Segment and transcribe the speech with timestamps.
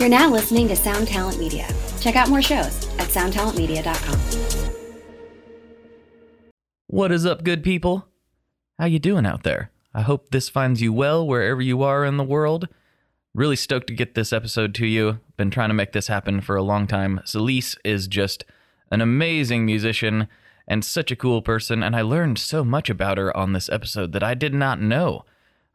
[0.00, 1.68] You're now listening to Sound Talent Media.
[2.00, 4.18] Check out more shows at soundtalentmedia.com.
[6.86, 8.08] What is up, good people?
[8.78, 9.70] How you doing out there?
[9.92, 12.66] I hope this finds you well wherever you are in the world.
[13.34, 15.20] Really stoked to get this episode to you.
[15.36, 17.20] Been trying to make this happen for a long time.
[17.26, 18.46] Celisse is just
[18.90, 20.28] an amazing musician
[20.66, 24.12] and such a cool person, and I learned so much about her on this episode
[24.12, 25.26] that I did not know.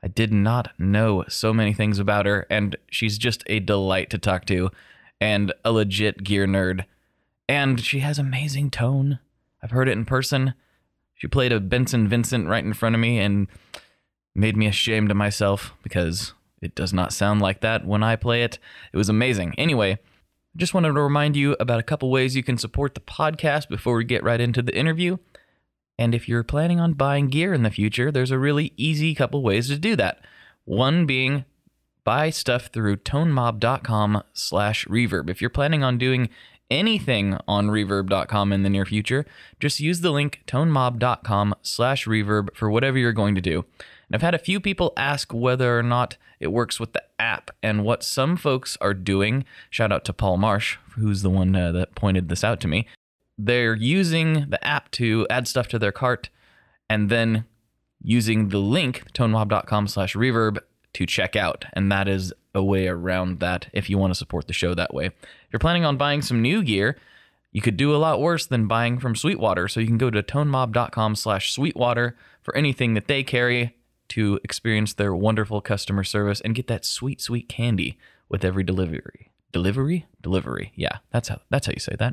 [0.05, 4.19] I did not know so many things about her, and she's just a delight to
[4.19, 4.69] talk to
[5.19, 6.85] and a legit gear nerd.
[7.49, 9.17] And she has amazing tone.
[9.63, 10.53] I've heard it in person.
[11.15, 13.47] She played a Benson Vincent right in front of me and
[14.35, 18.43] made me ashamed of myself because it does not sound like that when I play
[18.43, 18.59] it.
[18.93, 19.55] It was amazing.
[19.57, 19.97] Anyway,
[20.55, 23.95] just wanted to remind you about a couple ways you can support the podcast before
[23.95, 25.17] we get right into the interview.
[25.97, 29.41] And if you're planning on buying gear in the future, there's a really easy couple
[29.41, 30.19] ways to do that.
[30.65, 31.45] One being
[32.03, 35.29] buy stuff through tonemob.com slash reverb.
[35.29, 36.29] If you're planning on doing
[36.69, 39.25] anything on reverb.com in the near future,
[39.59, 43.65] just use the link tonemob.com slash reverb for whatever you're going to do.
[44.07, 47.51] And I've had a few people ask whether or not it works with the app
[47.63, 49.45] and what some folks are doing.
[49.69, 52.87] Shout out to Paul Marsh, who's the one uh, that pointed this out to me
[53.37, 56.29] they're using the app to add stuff to their cart
[56.89, 57.45] and then
[58.01, 60.59] using the link tonemob.com slash reverb
[60.93, 61.65] to check out.
[61.73, 64.93] And that is a way around that if you want to support the show that
[64.93, 65.07] way.
[65.07, 65.13] If
[65.51, 66.97] you're planning on buying some new gear
[67.55, 69.69] you could do a lot worse than buying from sweetwater.
[69.69, 73.77] So you can go to tonemob.com slash sweetwater for anything that they carry
[74.09, 77.97] to experience their wonderful customer service and get that sweet sweet candy
[78.27, 79.31] with every delivery.
[79.53, 80.05] Delivery?
[80.21, 80.73] Delivery.
[80.75, 82.11] Yeah that's how that's how you say that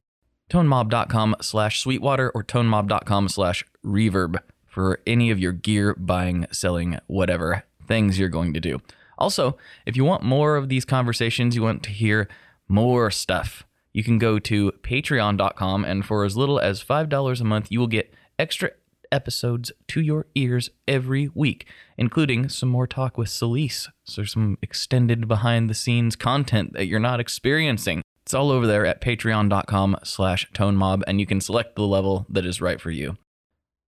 [0.50, 7.64] tonemob.com slash sweetwater or tonemob.com slash reverb for any of your gear buying, selling, whatever
[7.86, 8.80] things you're going to do.
[9.18, 12.28] Also, if you want more of these conversations, you want to hear
[12.68, 17.70] more stuff, you can go to patreon.com and for as little as $5 a month,
[17.70, 18.70] you will get extra
[19.12, 21.66] episodes to your ears every week,
[21.98, 23.88] including some more talk with Celisse.
[24.04, 28.02] So some extended behind the scenes content that you're not experiencing.
[28.24, 32.46] It's all over there at patreon.com slash tonemob, and you can select the level that
[32.46, 33.16] is right for you.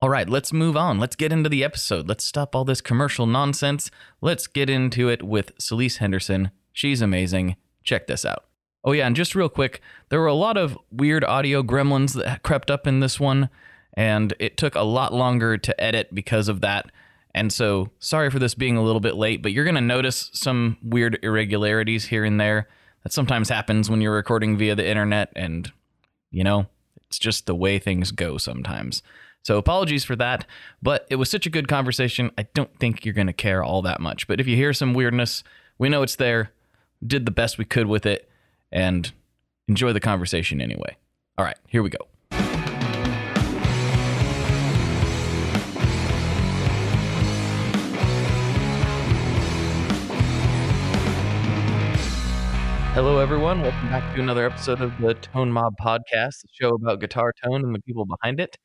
[0.02, 0.98] All right, let's move on.
[0.98, 2.08] Let's get into the episode.
[2.08, 3.90] Let's stop all this commercial nonsense.
[4.20, 6.50] Let's get into it with Celisse Henderson.
[6.72, 7.56] She's amazing.
[7.84, 8.44] Check this out.
[8.84, 9.80] Oh, yeah, and just real quick,
[10.10, 13.48] there were a lot of weird audio gremlins that crept up in this one,
[13.94, 16.90] and it took a lot longer to edit because of that.
[17.34, 20.30] And so, sorry for this being a little bit late, but you're going to notice
[20.34, 22.68] some weird irregularities here and there.
[23.04, 25.70] That sometimes happens when you're recording via the internet, and
[26.30, 26.66] you know,
[27.06, 29.02] it's just the way things go sometimes.
[29.42, 30.46] So apologies for that,
[30.82, 32.30] but it was such a good conversation.
[32.38, 34.26] I don't think you're going to care all that much.
[34.26, 35.44] But if you hear some weirdness,
[35.78, 36.50] we know it's there.
[37.06, 38.28] Did the best we could with it
[38.72, 39.12] and
[39.68, 40.96] enjoy the conversation anyway.
[41.36, 42.08] All right, here we go.
[52.94, 53.60] Hello, everyone.
[53.60, 57.64] Welcome back to another episode of the Tone Mob Podcast, the show about guitar tone
[57.64, 58.56] and the people behind it.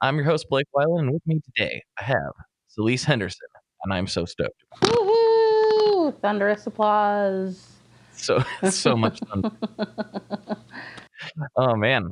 [0.00, 2.32] I'm your host, Blake Weiland, and with me today, I have
[2.76, 3.46] Celisse Henderson,
[3.84, 4.64] and I'm so stoked.
[4.82, 6.20] Woohoo!
[6.20, 7.64] Thunderous applause.
[8.10, 9.56] So, so much fun.
[11.56, 12.10] oh, man.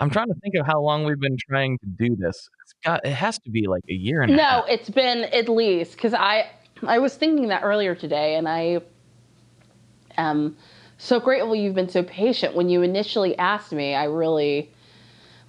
[0.00, 2.48] I'm trying to think of how long we've been trying to do this.
[2.64, 4.66] It's got, it has to be like a year and a half.
[4.66, 6.50] No, it's been at least because I
[6.82, 8.80] I was thinking that earlier today, and I
[10.16, 10.56] am
[10.98, 12.54] so grateful you've been so patient.
[12.54, 14.70] When you initially asked me, I really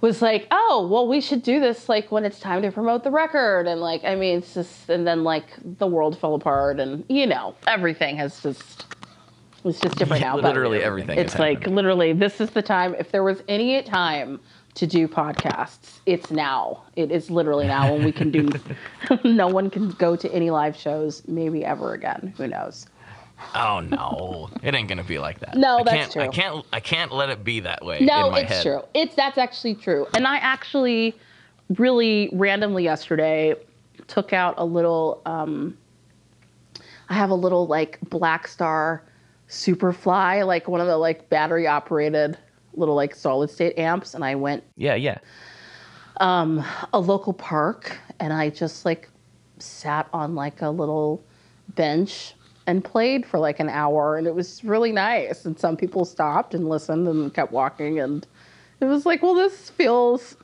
[0.00, 3.10] was like, oh, well, we should do this like when it's time to promote the
[3.10, 5.46] record, and like, I mean, it's just, and then like
[5.78, 8.84] the world fell apart, and you know, everything has just.
[9.64, 10.36] It's just different Yeah, now.
[10.36, 11.74] literally everything It's like happened.
[11.74, 12.94] literally, this is the time.
[12.94, 14.38] If there was any time
[14.74, 16.84] to do podcasts, it's now.
[16.94, 18.48] It is literally now when we can do.
[19.24, 22.32] no one can go to any live shows, maybe ever again.
[22.36, 22.86] Who knows?
[23.54, 25.56] Oh no, it ain't gonna be like that.
[25.56, 26.22] No, I that's can't, true.
[26.22, 26.66] I can't.
[26.72, 28.00] I can't let it be that way.
[28.00, 28.62] No, in my it's head.
[28.62, 28.82] true.
[28.94, 30.06] It's that's actually true.
[30.14, 31.14] And I actually
[31.76, 33.54] really randomly yesterday
[34.06, 35.76] took out a little um
[37.10, 39.00] I have a little like Blackstar
[39.48, 42.36] Superfly, like one of the like battery operated
[42.74, 45.18] little like solid state amps and I went Yeah, yeah.
[46.18, 49.08] um a local park and I just like
[49.58, 51.22] sat on like a little
[51.74, 52.34] bench
[52.68, 56.54] and played for like an hour and it was really nice and some people stopped
[56.54, 58.26] and listened and kept walking and
[58.80, 60.36] it was like well this feels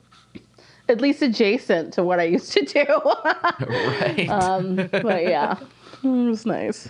[0.89, 2.85] at least adjacent to what I used to do.
[3.65, 4.29] right.
[4.29, 5.57] um, but yeah,
[6.03, 6.89] it was nice.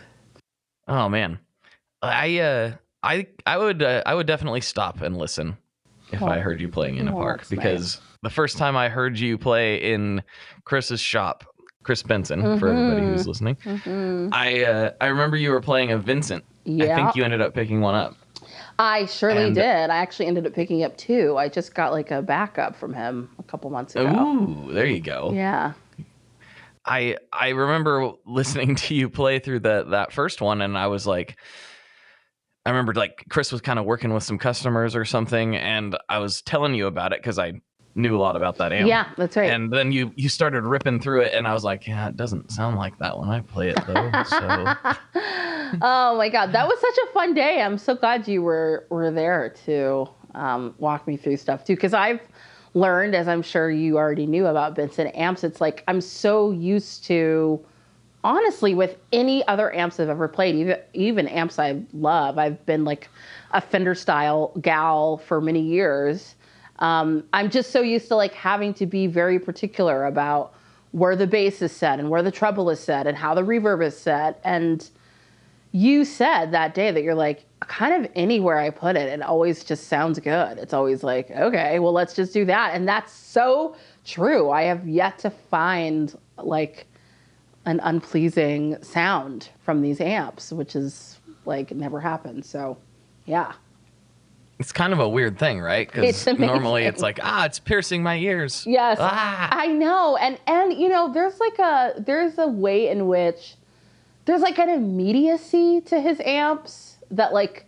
[0.88, 1.40] oh man,
[2.02, 2.72] I uh,
[3.04, 5.58] I I would uh, I would definitely stop and listen
[6.12, 6.28] if Oh.
[6.28, 9.38] I heard you playing in a Oh, park because the first time I heard you
[9.38, 10.24] play in
[10.66, 11.46] Chris's shop,
[11.86, 14.30] Chris Benson for everybody who's listening, Mhm.
[14.34, 16.44] I uh, I remember you were playing a Vincent.
[16.64, 18.16] Yeah, I think you ended up picking one up.
[18.80, 19.90] I surely And- did.
[19.92, 21.38] I actually ended up picking up two.
[21.38, 24.08] I just got like a backup from him a couple months ago.
[24.68, 25.32] Ooh, there you go.
[25.32, 25.74] Yeah.
[26.86, 31.06] I I remember listening to you play through the that first one, and I was
[31.06, 31.38] like,
[32.66, 36.18] I remember like Chris was kind of working with some customers or something, and I
[36.18, 37.54] was telling you about it because I
[37.96, 38.88] knew a lot about that amp.
[38.88, 39.50] Yeah, that's right.
[39.50, 42.52] And then you you started ripping through it, and I was like, yeah, it doesn't
[42.52, 44.12] sound like that when I play it though.
[44.24, 44.40] So
[45.82, 47.62] oh my god, that was such a fun day.
[47.62, 51.94] I'm so glad you were were there to um, walk me through stuff too, because
[51.94, 52.20] I've
[52.74, 55.44] learned, as I'm sure you already knew about Benson amps.
[55.44, 57.64] It's like I'm so used to,
[58.24, 62.38] honestly, with any other amps I've ever played, even even amps I love.
[62.38, 63.10] I've been like
[63.52, 66.36] a Fender style gal for many years.
[66.80, 70.54] Um, I'm just so used to like having to be very particular about
[70.92, 73.86] where the bass is set and where the treble is set and how the reverb
[73.86, 74.90] is set and
[75.76, 79.62] you said that day that you're like kind of anywhere I put it, it always
[79.62, 80.58] just sounds good.
[80.58, 82.74] It's always like, okay, well, let's just do that.
[82.74, 83.76] And that's so
[84.06, 84.52] true.
[84.52, 86.88] I have yet to find like
[87.66, 92.46] an unpleasing sound from these amps, which is like never happened.
[92.46, 92.78] So,
[93.26, 93.52] yeah.
[94.58, 95.92] It's kind of a weird thing, right?
[95.92, 98.66] Because normally it's like, ah, it's piercing my ears.
[98.66, 98.98] Yes.
[99.02, 99.50] Ah.
[99.52, 100.16] I know.
[100.16, 103.56] And and you know, there's like a there's a way in which
[104.26, 107.66] there's like an immediacy to his amps that like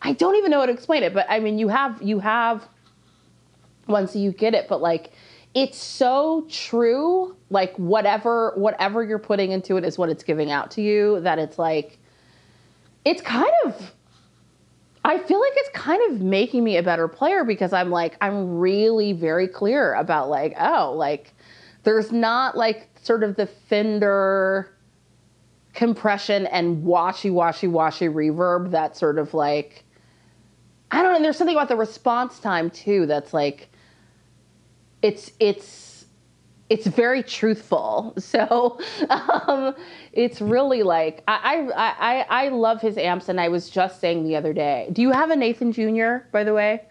[0.00, 2.66] I don't even know how to explain it, but I mean you have you have
[3.88, 5.12] once you get it, but like
[5.54, 10.70] it's so true, like whatever whatever you're putting into it is what it's giving out
[10.72, 11.98] to you that it's like
[13.04, 13.92] it's kind of
[15.04, 18.58] I feel like it's kind of making me a better player because I'm like, I'm
[18.58, 21.32] really very clear about like, oh, like
[21.82, 24.72] there's not like sort of the Fender
[25.74, 29.84] compression and washy, washy, washy reverb that sort of like,
[30.92, 31.22] I don't know.
[31.22, 33.70] There's something about the response time too that's like,
[35.00, 35.81] it's, it's,
[36.72, 38.14] it's very truthful.
[38.32, 38.78] So
[39.10, 39.74] um,
[40.12, 44.24] it's really like I, I I I love his amps, and I was just saying
[44.24, 44.88] the other day.
[44.90, 46.28] Do you have a Nathan Jr.
[46.32, 46.82] by the way?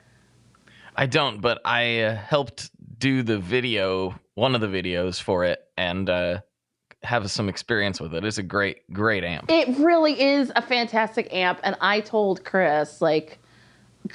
[0.96, 2.70] I don't, but I uh, helped
[3.00, 6.42] do the video, one of the videos for it, and uh,
[7.02, 8.24] have some experience with it.
[8.24, 9.50] It's a great, great amp.
[9.50, 13.40] It really is a fantastic amp, and I told Chris like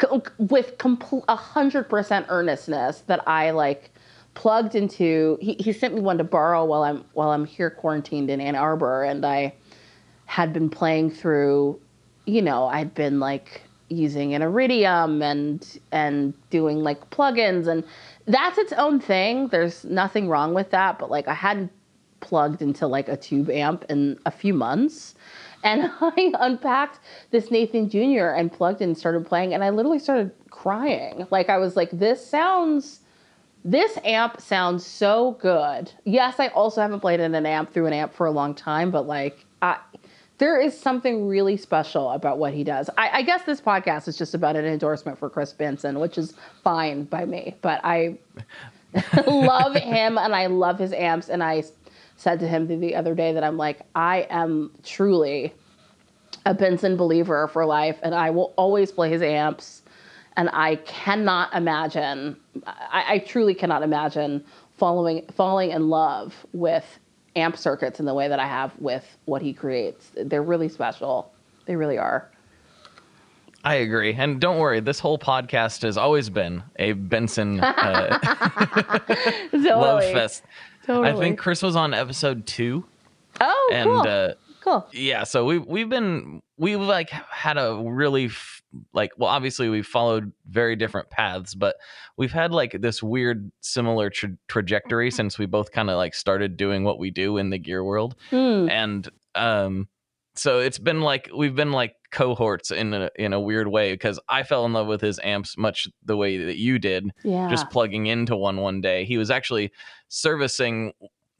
[0.00, 0.06] c-
[0.38, 3.90] with complete a hundred percent earnestness that I like
[4.36, 5.36] plugged into.
[5.40, 8.54] He, he sent me one to borrow while I'm while I'm here quarantined in Ann
[8.54, 9.52] Arbor, and I
[10.26, 11.80] had been playing through.
[12.26, 17.82] You know, I'd been like using an Iridium and and doing like plugins, and
[18.26, 19.48] that's its own thing.
[19.48, 21.72] There's nothing wrong with that, but like I hadn't
[22.20, 25.14] plugged into like a tube amp in a few months.
[25.64, 27.00] And I unpacked
[27.30, 28.28] this Nathan Jr.
[28.28, 31.26] and plugged in and started playing, and I literally started crying.
[31.30, 33.00] Like I was like, this sounds
[33.66, 35.90] this amp sounds so good.
[36.04, 38.90] Yes, I also haven't played in an amp through an amp for a long time,
[38.90, 39.78] but like I
[40.38, 42.90] there is something really special about what he does.
[42.96, 46.34] I, I guess this podcast is just about an endorsement for Chris Benson, which is
[46.62, 47.56] fine by me.
[47.62, 48.18] But I
[49.26, 51.28] love him and I love his amps.
[51.28, 51.64] And I
[52.16, 55.54] said to him the, the other day that I'm like, I am truly
[56.44, 59.82] a Benson believer for life, and I will always play his amps.
[60.36, 64.44] And I cannot imagine, I, I truly cannot imagine
[64.76, 66.84] following falling in love with
[67.34, 70.10] amp circuits in the way that I have with what he creates.
[70.14, 71.32] They're really special.
[71.64, 72.30] They really are.
[73.64, 74.78] I agree, and don't worry.
[74.80, 78.18] This whole podcast has always been a Benson uh,
[79.52, 80.44] love fest.
[80.86, 81.08] Totally.
[81.08, 82.84] I think Chris was on episode two,
[83.40, 84.00] Oh, and cool.
[84.06, 84.34] uh,
[84.66, 84.86] cool.
[84.92, 89.86] yeah so we we've been we've like had a really f- like well obviously we've
[89.86, 91.76] followed very different paths but
[92.16, 96.56] we've had like this weird similar tra- trajectory since we both kind of like started
[96.56, 98.68] doing what we do in the gear world Hmm.
[98.68, 99.88] and um
[100.38, 104.20] so it's been like we've been like cohorts in a in a weird way because
[104.28, 107.48] I fell in love with his amps much the way that you did Yeah.
[107.48, 109.06] just plugging into one one day.
[109.06, 109.72] He was actually
[110.08, 110.92] servicing.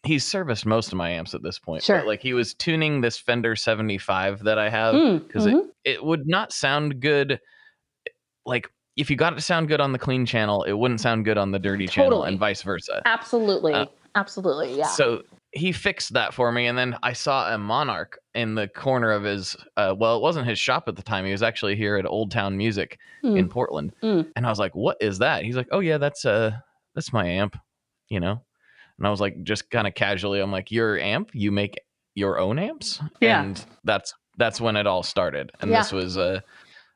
[0.07, 1.83] He's serviced most of my amps at this point.
[1.83, 2.05] Sure.
[2.07, 6.27] Like he was tuning this Fender 75 that I have Mm, because it, it would
[6.27, 7.41] not sound good.
[8.45, 11.25] Like if you got it to sound good on the clean channel, it wouldn't sound
[11.25, 13.03] good on the dirty channel and vice versa.
[13.05, 13.75] Absolutely.
[13.75, 14.77] Uh, Absolutely.
[14.79, 14.87] Yeah.
[14.87, 15.23] So
[15.53, 19.25] he fixed that for me, and then I saw a monarch in the corner of
[19.25, 19.55] his.
[19.77, 21.27] Uh, well, it wasn't his shop at the time.
[21.27, 23.37] He was actually here at Old Town Music Hmm.
[23.37, 24.31] in Portland, Mm.
[24.35, 26.53] and I was like, "What is that?" He's like, "Oh yeah, that's uh,
[26.95, 27.59] that's my amp,"
[28.09, 28.43] you know.
[28.99, 31.31] And I was like, just kind of casually, I'm like, "Your amp?
[31.35, 31.81] You make
[32.15, 33.43] your own amps?" Yeah.
[33.43, 35.81] And that's that's when it all started, and Yeah.
[35.81, 36.41] this was uh,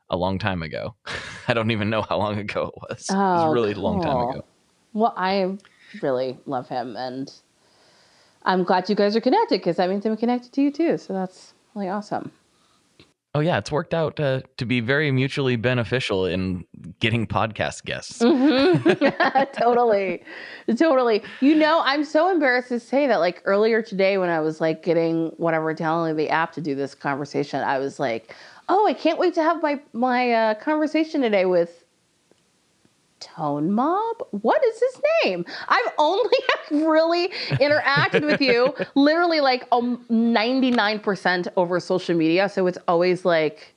[0.09, 0.95] a long time ago.
[1.47, 3.09] I don't even know how long ago it was.
[3.09, 4.41] it was Oh, a really long time ago.
[4.93, 5.57] Well, I
[6.01, 7.31] really love him, and
[8.43, 10.97] I'm glad you guys are connected because that means I'm connected to you too.
[10.97, 12.31] So that's really awesome.
[13.33, 16.65] Oh yeah, it's worked out uh, to be very mutually beneficial in
[16.99, 18.19] getting podcast guests.
[18.19, 19.53] Mhm.
[19.53, 20.21] totally.
[20.77, 21.23] Totally.
[21.39, 24.83] You know, I'm so embarrassed to say that like earlier today when I was like
[24.83, 28.35] getting whatever downloading the app to do this conversation, I was like,
[28.67, 31.80] "Oh, I can't wait to have my my uh, conversation today with
[33.21, 34.27] Tone Mob.
[34.31, 35.45] What is his name?
[35.69, 36.37] I've only
[36.71, 43.73] really interacted with you literally like um, 99% over social media, so it's always like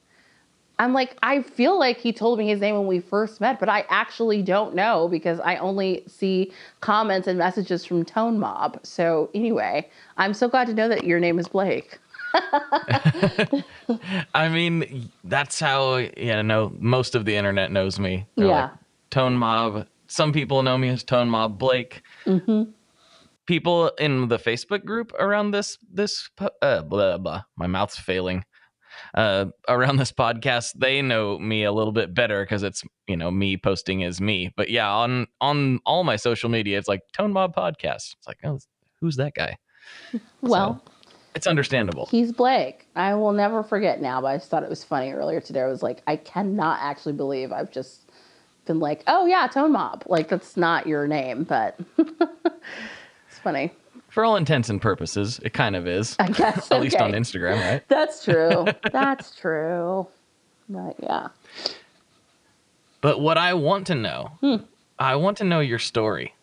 [0.79, 3.69] I'm like, I feel like he told me his name when we first met, but
[3.69, 8.81] I actually don't know because I only see comments and messages from Tone Mob.
[8.83, 12.01] So anyway, I'm so glad to know that your name is Blake.
[14.35, 18.27] I mean, that's how you know most of the internet knows me.
[18.37, 18.63] They're Yeah.
[18.71, 18.71] like,
[19.11, 19.87] Tone Mob.
[20.07, 22.03] Some people know me as Tone Mob Blake.
[22.27, 22.71] Mm-hmm.
[23.47, 26.31] People in the Facebook group around this this
[26.63, 27.43] uh, blah blah.
[27.57, 28.45] My mouth's failing.
[29.13, 33.31] Uh, around this podcast, they know me a little bit better because it's you know
[33.31, 34.53] me posting as me.
[34.57, 38.15] But yeah, on on all my social media, it's like Tone Mob Podcast.
[38.17, 38.61] It's like, oh,
[39.01, 39.57] who's that guy?
[40.41, 40.83] Well,
[41.35, 42.07] It's understandable.
[42.07, 42.87] he's Blake.
[42.97, 45.61] I will never forget now, but I just thought it was funny earlier today.
[45.63, 48.04] I was like, I cannot actually believe I've just
[48.65, 50.05] been like, oh yeah, Tone Mob.
[50.07, 53.71] Like that's not your name, but it's funny.
[54.09, 56.15] For all intents and purposes, it kind of is.
[56.19, 56.71] I guess.
[56.73, 57.13] At least on.
[57.13, 57.83] Instagram, right?
[57.89, 58.67] That's true.
[58.93, 60.07] That's true.
[60.69, 61.29] But yeah.
[63.01, 64.57] But what I want to know, Hmm.
[64.99, 66.35] I want to know your story.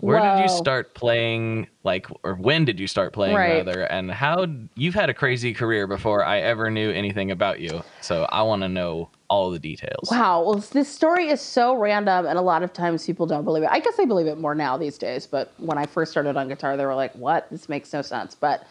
[0.00, 1.68] Where did you start playing?
[1.82, 3.64] Like, or when did you start playing, Right.
[3.64, 3.84] rather?
[3.84, 7.82] And how you've had a crazy career before I ever knew anything about you.
[8.02, 10.08] So I want to know all the details.
[10.10, 10.42] Wow.
[10.42, 13.68] Well, this story is so random, and a lot of times people don't believe it.
[13.70, 16.48] I guess they believe it more now these days, but when I first started on
[16.48, 17.48] guitar, they were like, what?
[17.50, 18.34] This makes no sense.
[18.34, 18.66] But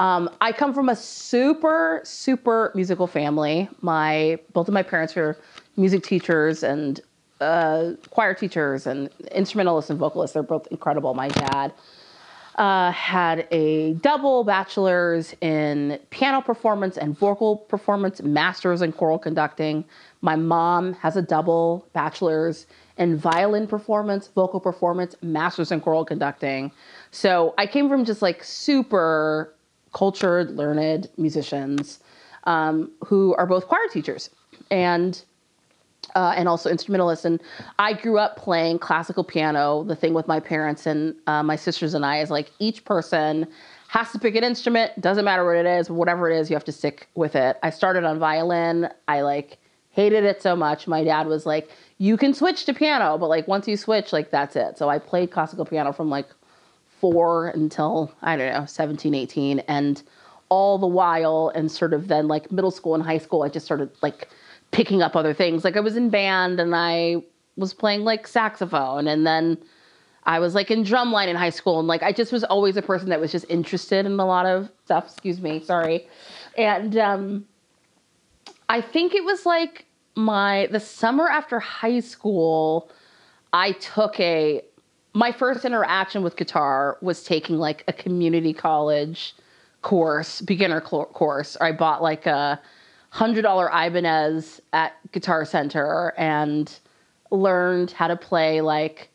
[0.00, 3.68] um, I come from a super, super musical family.
[3.80, 5.36] My Both of my parents were
[5.76, 7.00] music teachers and
[7.40, 10.34] uh, choir teachers and instrumentalists and vocalists.
[10.34, 11.14] They're both incredible.
[11.14, 11.72] My dad
[12.56, 19.84] uh, had a double bachelor's in piano performance and vocal performance, master's in choral conducting.
[20.20, 26.70] My mom has a double bachelor's in violin performance, vocal performance, master's in choral conducting.
[27.10, 29.52] So I came from just like super
[29.92, 32.00] cultured, learned musicians
[32.44, 34.30] um, who are both choir teachers.
[34.70, 35.22] And
[36.14, 37.24] uh, and also instrumentalist.
[37.24, 37.42] And
[37.78, 39.84] I grew up playing classical piano.
[39.84, 43.46] The thing with my parents and uh, my sisters and I is like each person
[43.88, 45.00] has to pick an instrument.
[45.00, 47.58] Doesn't matter what it is, whatever it is, you have to stick with it.
[47.62, 48.88] I started on violin.
[49.08, 49.58] I like
[49.90, 50.88] hated it so much.
[50.88, 54.30] My dad was like, "You can switch to piano, but like once you switch, like
[54.30, 56.26] that's it." So I played classical piano from like
[57.00, 60.02] four until I don't know 17, 18, and
[60.48, 63.64] all the while, and sort of then like middle school and high school, I just
[63.64, 64.28] started like
[64.74, 65.64] picking up other things.
[65.64, 67.22] Like I was in band and I
[67.56, 69.56] was playing like saxophone and then
[70.24, 72.82] I was like in drumline in high school and like I just was always a
[72.82, 76.08] person that was just interested in a lot of stuff, excuse me, sorry.
[76.58, 77.46] And um
[78.68, 82.90] I think it was like my the summer after high school
[83.52, 84.60] I took a
[85.12, 89.36] my first interaction with guitar was taking like a community college
[89.82, 91.56] course, beginner cl- course.
[91.60, 92.60] I bought like a
[93.14, 96.80] hundred dollar Ibanez at Guitar Center and
[97.30, 99.08] learned how to play like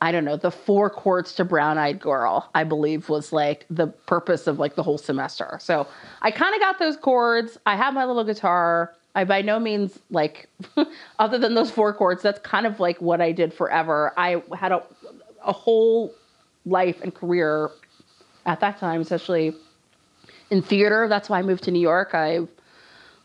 [0.00, 2.48] I don't know the four chords to Brown Eyed Girl.
[2.54, 5.58] I believe was like the purpose of like the whole semester.
[5.60, 5.86] So
[6.22, 7.58] I kind of got those chords.
[7.66, 8.94] I have my little guitar.
[9.14, 10.48] I by no means like
[11.18, 12.22] other than those four chords.
[12.22, 14.14] That's kind of like what I did forever.
[14.16, 14.82] I had a
[15.44, 16.14] a whole
[16.64, 17.70] life and career
[18.46, 19.54] at that time, especially
[20.48, 21.06] in theater.
[21.06, 22.14] That's why I moved to New York.
[22.14, 22.46] I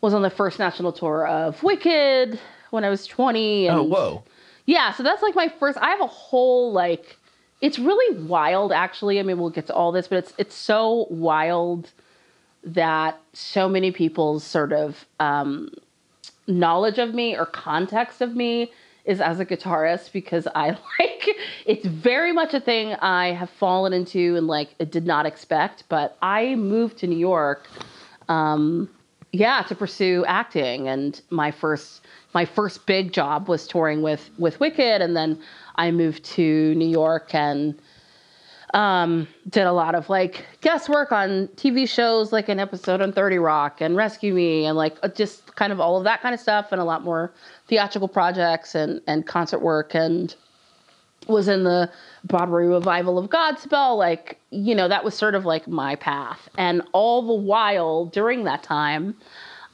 [0.00, 2.38] was on the first national tour of Wicked
[2.70, 3.68] when I was 20.
[3.68, 4.24] And Oh, whoa.
[4.66, 5.78] Yeah, so that's like my first.
[5.78, 7.18] I have a whole like.
[7.62, 9.18] It's really wild, actually.
[9.18, 11.90] I mean, we'll get to all this, but it's it's so wild
[12.64, 15.72] that so many people's sort of um,
[16.46, 18.72] knowledge of me or context of me
[19.04, 21.28] is as a guitarist because I like
[21.64, 25.84] it's very much a thing I have fallen into and like did not expect.
[25.88, 27.68] But I moved to New York,
[28.28, 28.90] um,
[29.38, 32.02] yeah, to pursue acting, and my first
[32.34, 35.40] my first big job was touring with with Wicked, and then
[35.76, 37.74] I moved to New York and
[38.74, 43.12] um, did a lot of like guest work on TV shows, like an episode on
[43.12, 46.34] 30 Rock and Rescue Me, and like uh, just kind of all of that kind
[46.34, 47.32] of stuff, and a lot more
[47.68, 50.34] theatrical projects and, and concert work, and
[51.26, 51.90] was in the
[52.24, 53.96] Broadway revival of Godspell.
[53.96, 56.48] Like, you know, that was sort of like my path.
[56.56, 59.16] And all the while during that time,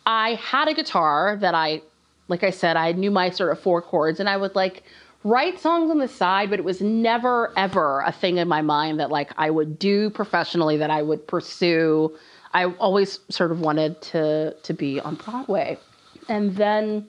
[0.06, 1.82] I had a guitar that I,
[2.28, 4.82] like I said, I knew my sort of four chords, and I would like
[5.24, 8.98] write songs on the side, but it was never ever a thing in my mind
[9.00, 12.16] that like I would do professionally that I would pursue.
[12.54, 15.78] I always sort of wanted to to be on Broadway.
[16.28, 17.06] And then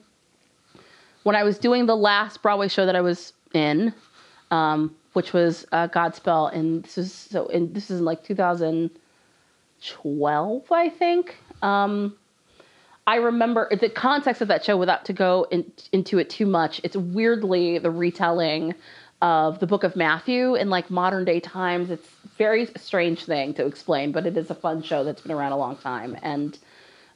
[1.24, 3.94] when I was doing the last Broadway show that I was in,
[4.54, 10.72] um, which was uh, Godspell, and this is so in this is in like 2012,
[10.72, 11.34] I think.
[11.62, 12.14] Um,
[13.06, 16.80] I remember the context of that show, without to go in, into it too much.
[16.84, 18.74] It's weirdly the retelling
[19.20, 21.90] of the book of Matthew in like modern day times.
[21.90, 22.08] It's
[22.38, 25.58] very strange thing to explain, but it is a fun show that's been around a
[25.58, 26.58] long time, and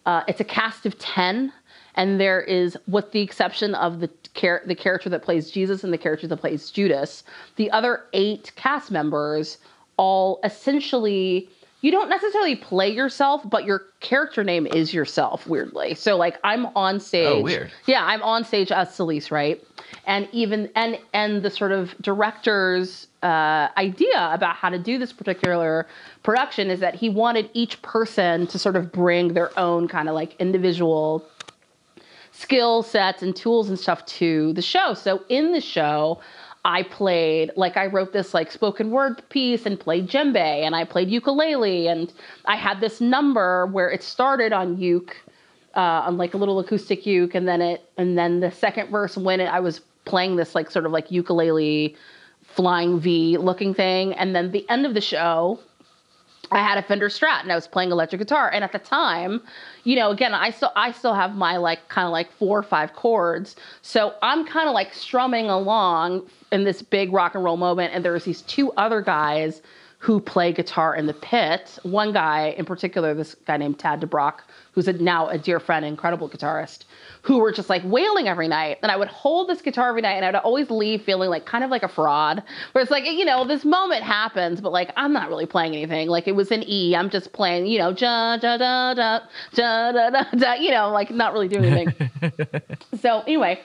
[0.07, 1.53] uh, it's a cast of ten.
[1.99, 5.93] And there is, with the exception of the char- the character that plays Jesus and
[5.93, 7.25] the character that plays Judas,
[7.57, 9.59] the other eight cast members
[9.97, 11.49] all essentially
[11.81, 15.95] you don't necessarily play yourself, but your character name is yourself, weirdly.
[15.95, 17.27] So like I'm on stage.
[17.27, 17.71] Oh, weird.
[17.87, 19.63] Yeah, I'm on stage as Celisse, right?
[20.05, 25.13] And even and and the sort of director's uh, idea about how to do this
[25.13, 25.87] particular
[26.23, 30.15] production is that he wanted each person to sort of bring their own kind of
[30.15, 31.25] like individual
[32.39, 34.95] skill sets and tools and stuff to the show.
[34.95, 36.21] So in the show,
[36.65, 40.85] I played like I wrote this like spoken word piece and played djembe and I
[40.85, 42.13] played ukulele and
[42.45, 45.17] I had this number where it started on uke
[45.75, 49.17] uh, on like a little acoustic uke and then it and then the second verse
[49.17, 51.97] when it I was playing this like sort of like ukulele
[52.43, 55.59] flying V looking thing and then the end of the show
[56.51, 58.51] I had a Fender Strat and I was playing electric guitar.
[58.51, 59.43] And at the time,
[59.85, 62.63] you know, again, I still I still have my like kind of like four or
[62.63, 63.57] five chords.
[63.83, 67.95] So I'm kind of like strumming along in this big rock and roll moment.
[67.95, 69.63] And there's these two other guys
[69.99, 71.79] who play guitar in the pit.
[71.83, 74.41] One guy in particular, this guy named Tad DeBrock,
[74.79, 76.85] who's a, now a dear friend, incredible guitarist,
[77.23, 78.79] who were just like wailing every night.
[78.81, 81.47] And I would hold this guitar every night and I would always leave feeling like
[81.47, 84.93] kind of like a fraud, where it's like, you know, this moment happens, but like
[84.97, 86.09] I'm not really playing anything.
[86.09, 89.19] Like it was an E, I'm just playing, you know, da da, da, da,
[89.55, 92.11] ja, da, da, da, you know, like not really doing anything.
[93.01, 93.61] so anyway,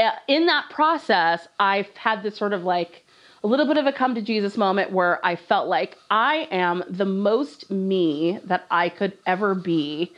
[0.00, 3.04] uh, in that process, I've had this sort of like,
[3.44, 6.84] a little bit of a come to Jesus moment where I felt like I am
[6.88, 10.12] the most me that I could ever be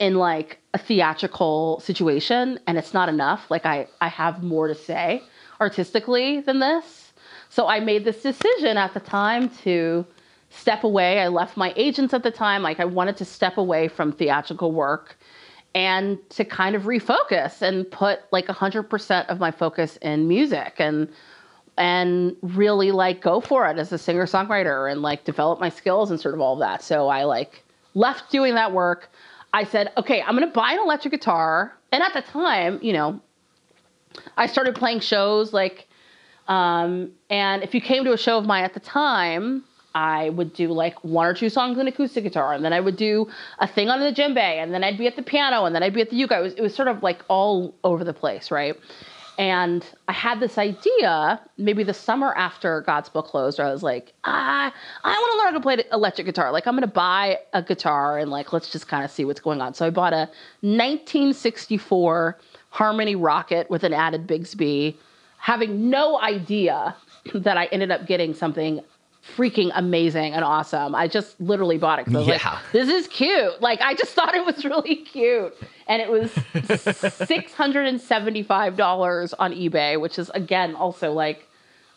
[0.00, 3.50] in like a theatrical situation and it's not enough.
[3.50, 5.22] Like i i have more to say
[5.60, 7.12] artistically than this.
[7.50, 10.04] So i made this decision at the time to
[10.48, 11.20] step away.
[11.20, 12.62] I left my agents at the time.
[12.62, 15.16] Like i wanted to step away from theatrical work
[15.74, 21.08] and to kind of refocus and put like 100% of my focus in music and
[21.78, 26.10] and really like go for it as a singer songwriter and like develop my skills
[26.10, 26.82] and sort of all of that.
[26.82, 29.10] So i like left doing that work
[29.52, 31.76] I said, okay, I'm going to buy an electric guitar.
[31.92, 33.20] And at the time, you know,
[34.36, 35.88] I started playing shows like,
[36.48, 40.52] um, and if you came to a show of mine at the time, I would
[40.52, 43.66] do like one or two songs on acoustic guitar, and then I would do a
[43.66, 46.00] thing on the djembe, and then I'd be at the piano, and then I'd be
[46.00, 46.30] at the uke.
[46.30, 48.76] It was, it was sort of like all over the place, right?
[49.38, 54.12] And I had this idea, maybe the summer after Godspell closed, where I was like,
[54.24, 54.72] ah,
[55.04, 56.52] I want to learn how to play electric guitar.
[56.52, 59.40] Like, I'm going to buy a guitar and, like, let's just kind of see what's
[59.40, 59.72] going on.
[59.72, 60.28] So I bought a
[60.60, 62.38] 1964
[62.70, 64.96] Harmony Rocket with an added Bigsby,
[65.38, 66.94] having no idea
[67.34, 68.80] that I ended up getting something
[69.36, 70.94] freaking amazing and awesome.
[70.94, 72.34] I just literally bought it because Yeah.
[72.44, 73.60] like, this is cute.
[73.60, 75.54] Like, I just thought it was really cute.
[75.86, 76.30] And it was
[77.80, 81.46] $675 on eBay, which is, again, also like,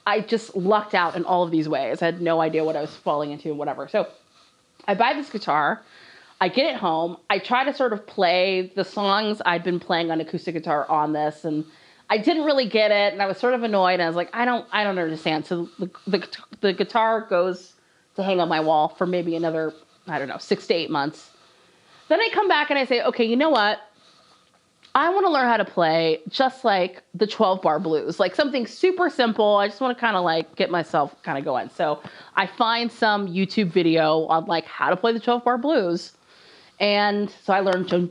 [0.06, 2.02] I just lucked out in all of these ways.
[2.02, 3.88] I had no idea what I was falling into and whatever.
[3.88, 4.08] So
[4.88, 5.82] I buy this guitar.
[6.41, 7.17] I get it home.
[7.30, 11.13] I try to sort of play the songs I'd been playing on acoustic guitar on
[11.13, 11.63] this, and
[12.13, 13.99] I didn't really get it, and I was sort of annoyed.
[13.99, 15.47] I was like, I don't, I don't understand.
[15.47, 16.28] So the the,
[16.62, 17.73] the guitar goes
[18.17, 19.73] to hang on my wall for maybe another,
[20.08, 21.32] I don't know, six to eight months.
[22.10, 23.80] Then I come back and I say, okay, you know what?
[24.93, 28.67] I want to learn how to play just like the 12 bar blues, like something
[28.67, 29.58] super simple.
[29.58, 31.71] I just want to kind of like get myself kind of going.
[31.71, 31.99] So
[32.36, 36.12] I find some YouTube video on like how to play the 12 bar blues.
[36.84, 38.08] And so I learned, I'm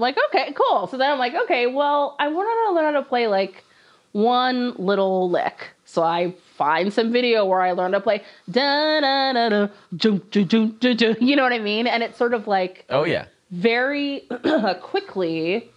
[0.00, 0.86] like, okay, cool.
[0.86, 3.64] So then I'm like, okay, well, I want to learn how to play like
[4.12, 5.68] one little lick.
[5.86, 9.68] So I find some video where I learn to play da da da da,
[11.18, 11.86] you know what I mean?
[11.86, 14.28] And it's sort of like, oh yeah very
[14.82, 15.70] quickly,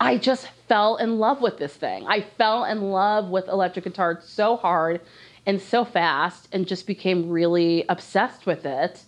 [0.00, 2.06] I just fell in love with this thing.
[2.06, 5.00] I fell in love with electric guitar so hard
[5.46, 9.02] and so fast and just became really obsessed with it.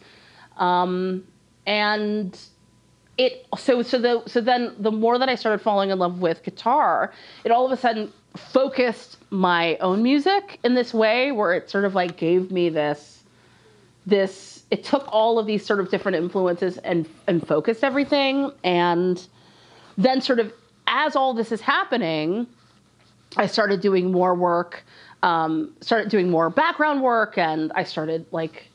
[0.57, 1.25] Um,
[1.67, 2.39] and
[3.19, 6.43] it so so the so then the more that I started falling in love with
[6.43, 7.13] guitar,
[7.45, 11.85] it all of a sudden focused my own music in this way where it sort
[11.85, 13.23] of like gave me this
[14.05, 18.53] this it took all of these sort of different influences and and focused everything.
[18.65, 19.27] And
[19.99, 20.53] then sort of
[20.87, 22.47] as all this is happening
[23.37, 24.85] i started doing more work
[25.23, 28.69] um, started doing more background work and i started like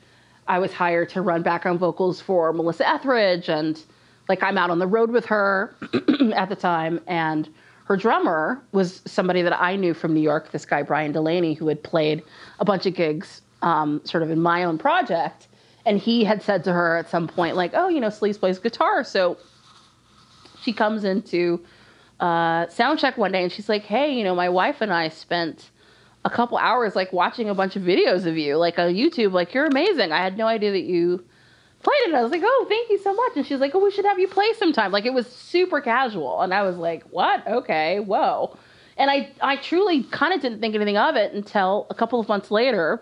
[0.51, 3.83] i was hired to run background vocals for melissa etheridge and
[4.29, 5.75] like i'm out on the road with her
[6.35, 7.49] at the time and
[7.85, 11.67] her drummer was somebody that i knew from new york this guy brian delaney who
[11.67, 12.23] had played
[12.59, 15.47] a bunch of gigs um, sort of in my own project
[15.85, 18.59] and he had said to her at some point, like, oh, you know, Celisse plays
[18.59, 19.03] guitar.
[19.03, 19.37] So
[20.61, 21.63] she comes into
[22.19, 25.09] uh, sound check one day and she's like, hey, you know, my wife and I
[25.09, 25.71] spent
[26.23, 29.31] a couple hours like watching a bunch of videos of you, like on YouTube.
[29.31, 30.11] Like, you're amazing.
[30.11, 31.23] I had no idea that you
[31.81, 32.13] played it.
[32.13, 33.33] I was like, oh, thank you so much.
[33.35, 34.91] And she's like, oh, we should have you play sometime.
[34.91, 36.41] Like, it was super casual.
[36.41, 37.45] And I was like, what?
[37.47, 38.55] Okay, whoa.
[38.97, 42.27] And I, I truly kind of didn't think anything of it until a couple of
[42.27, 43.01] months later,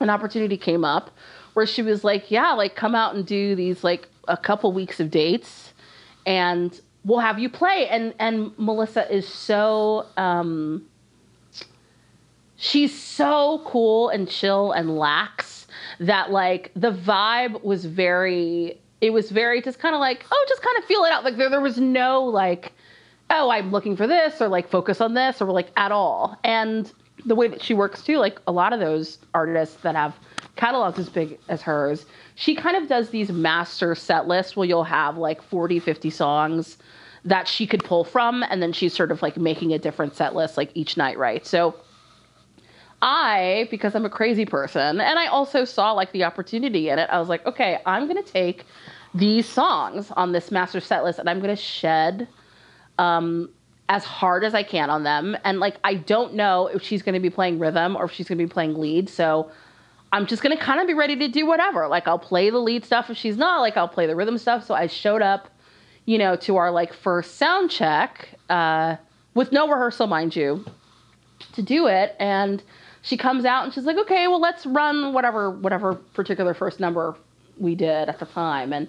[0.00, 1.10] an opportunity came up
[1.54, 5.00] where she was like, yeah, like come out and do these like a couple weeks
[5.00, 5.72] of dates
[6.24, 7.88] and we'll have you play.
[7.88, 10.86] And and Melissa is so um
[12.58, 15.66] she's so cool and chill and lax
[16.00, 20.60] that like the vibe was very it was very just kind of like, oh, just
[20.60, 21.24] kind of feel it out.
[21.24, 22.72] Like there there was no like,
[23.30, 26.36] oh, I'm looking for this or like focus on this or like at all.
[26.44, 26.92] And
[27.24, 30.16] the way that she works too, like a lot of those artists that have
[30.56, 34.84] catalogs as big as hers, she kind of does these master set lists where you'll
[34.84, 36.76] have like 40, 50 songs
[37.24, 40.34] that she could pull from, and then she's sort of like making a different set
[40.34, 41.46] list like each night, right?
[41.46, 41.74] So
[43.00, 47.08] I, because I'm a crazy person, and I also saw like the opportunity in it,
[47.10, 48.64] I was like, okay, I'm gonna take
[49.14, 52.28] these songs on this master set list and I'm gonna shed
[52.98, 53.50] um,
[53.88, 55.36] as hard as I can on them.
[55.44, 58.38] And like, I don't know if she's gonna be playing rhythm or if she's gonna
[58.38, 59.08] be playing lead.
[59.08, 59.50] So
[60.12, 61.86] I'm just gonna kind of be ready to do whatever.
[61.88, 63.60] Like I'll play the lead stuff if she's not.
[63.60, 64.66] Like I'll play the rhythm stuff.
[64.66, 65.48] So I showed up,
[66.04, 68.96] you know, to our like first sound check uh,
[69.34, 70.64] with no rehearsal, mind you,
[71.52, 72.16] to do it.
[72.18, 72.62] And
[73.02, 77.16] she comes out and she's like, "Okay, well let's run whatever whatever particular first number
[77.58, 78.88] we did at the time." And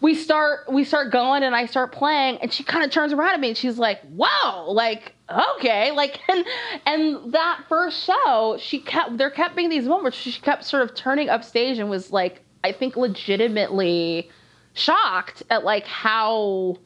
[0.00, 3.34] we start we start going and I start playing and she kind of turns around
[3.34, 6.44] at me and she's like, "Whoa!" Like, "Okay." Like and
[6.86, 10.94] and that first show, she kept there kept being these moments she kept sort of
[10.94, 14.30] turning upstage and was like, I think legitimately
[14.74, 16.76] shocked at like how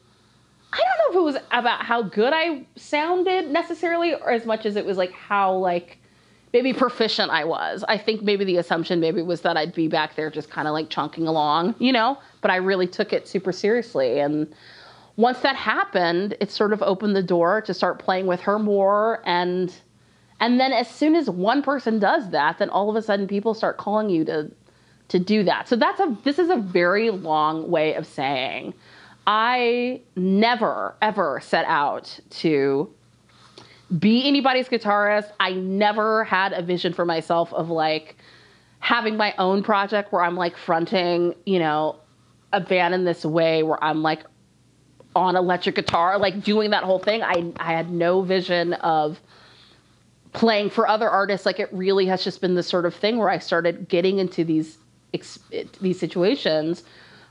[0.71, 4.65] I don't know if it was about how good I sounded necessarily or as much
[4.65, 5.98] as it was like how like
[6.53, 7.83] maybe proficient I was.
[7.87, 10.73] I think maybe the assumption maybe was that I'd be back there just kind of
[10.73, 14.19] like chunking along, you know, but I really took it super seriously.
[14.19, 14.51] And
[15.15, 19.21] once that happened, it sort of opened the door to start playing with her more
[19.25, 19.73] and
[20.41, 23.53] and then as soon as one person does that, then all of a sudden people
[23.53, 24.49] start calling you to
[25.09, 25.67] to do that.
[25.67, 28.73] So that's a this is a very long way of saying
[29.27, 32.89] I never ever set out to
[33.97, 35.31] be anybody's guitarist.
[35.39, 38.17] I never had a vision for myself of like
[38.79, 41.97] having my own project where I'm like fronting, you know,
[42.53, 44.23] a band in this way where I'm like
[45.15, 47.23] on electric guitar, like doing that whole thing.
[47.23, 49.19] I I had no vision of
[50.33, 51.45] playing for other artists.
[51.45, 54.43] Like it really has just been the sort of thing where I started getting into
[54.43, 54.77] these
[55.81, 56.83] these situations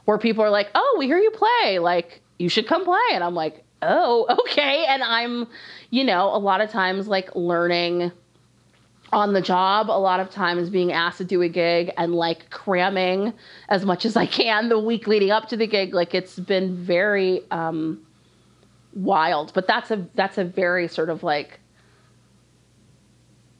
[0.04, 1.78] where people are like, "Oh, we hear you play.
[1.78, 4.84] Like you should come play." And I'm like, oh, okay.
[4.88, 5.46] And I'm,
[5.90, 8.12] you know, a lot of times like learning
[9.12, 12.50] on the job, a lot of times being asked to do a gig and like
[12.50, 13.32] cramming
[13.68, 15.94] as much as I can the week leading up to the gig.
[15.94, 18.06] Like it's been very um,
[18.94, 21.60] wild, but that's a that's a very sort of like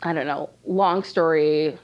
[0.02, 1.76] I don't know, long story,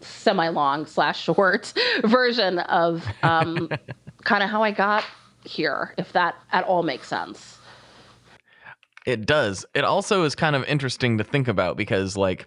[0.00, 1.72] semi long slash short
[2.04, 3.70] version of um,
[4.24, 5.04] kind of how I got
[5.44, 7.59] here, if that at all makes sense.
[9.06, 9.64] It does.
[9.74, 12.46] It also is kind of interesting to think about because like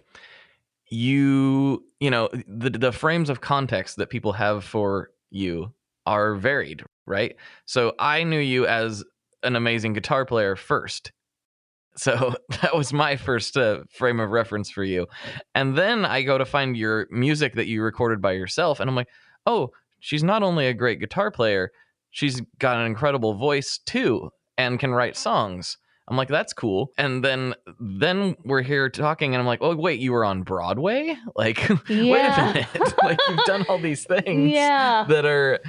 [0.90, 5.72] you, you know, the the frames of context that people have for you
[6.06, 7.36] are varied, right?
[7.66, 9.02] So I knew you as
[9.42, 11.12] an amazing guitar player first.
[11.96, 15.06] So that was my first uh, frame of reference for you.
[15.54, 18.96] And then I go to find your music that you recorded by yourself and I'm
[18.96, 19.08] like,
[19.46, 21.72] "Oh, she's not only a great guitar player,
[22.10, 26.92] she's got an incredible voice too and can write songs." I'm like, that's cool.
[26.98, 31.16] And then then we're here talking, and I'm like, oh wait, you were on Broadway?
[31.36, 32.94] Like, wait a minute.
[33.02, 35.04] like you've done all these things Yeah.
[35.08, 35.60] that are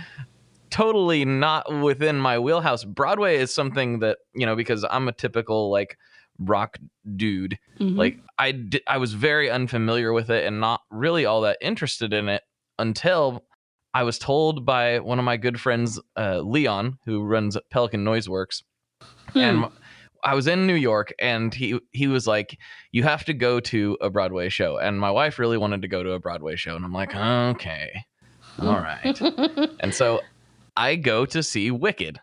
[0.70, 2.84] totally not within my wheelhouse.
[2.84, 5.98] Broadway is something that, you know, because I'm a typical like
[6.38, 6.78] rock
[7.16, 7.58] dude.
[7.80, 7.96] Mhm.
[7.98, 12.12] Like I di- I was very unfamiliar with it and not really all that interested
[12.14, 12.44] in it
[12.78, 13.46] until
[13.94, 18.28] I was told by one of my good friends, uh, Leon, who runs Pelican Noise
[18.28, 18.64] Works,
[19.32, 19.40] Hmm.
[19.40, 19.66] and
[20.26, 22.58] I was in New York, and he he was like,
[22.92, 26.02] "You have to go to a Broadway show," and my wife really wanted to go
[26.04, 28.04] to a Broadway show, and I'm like, "Okay,
[28.60, 29.22] all right,"
[29.80, 30.22] and so
[30.76, 32.20] I go to see Wicked.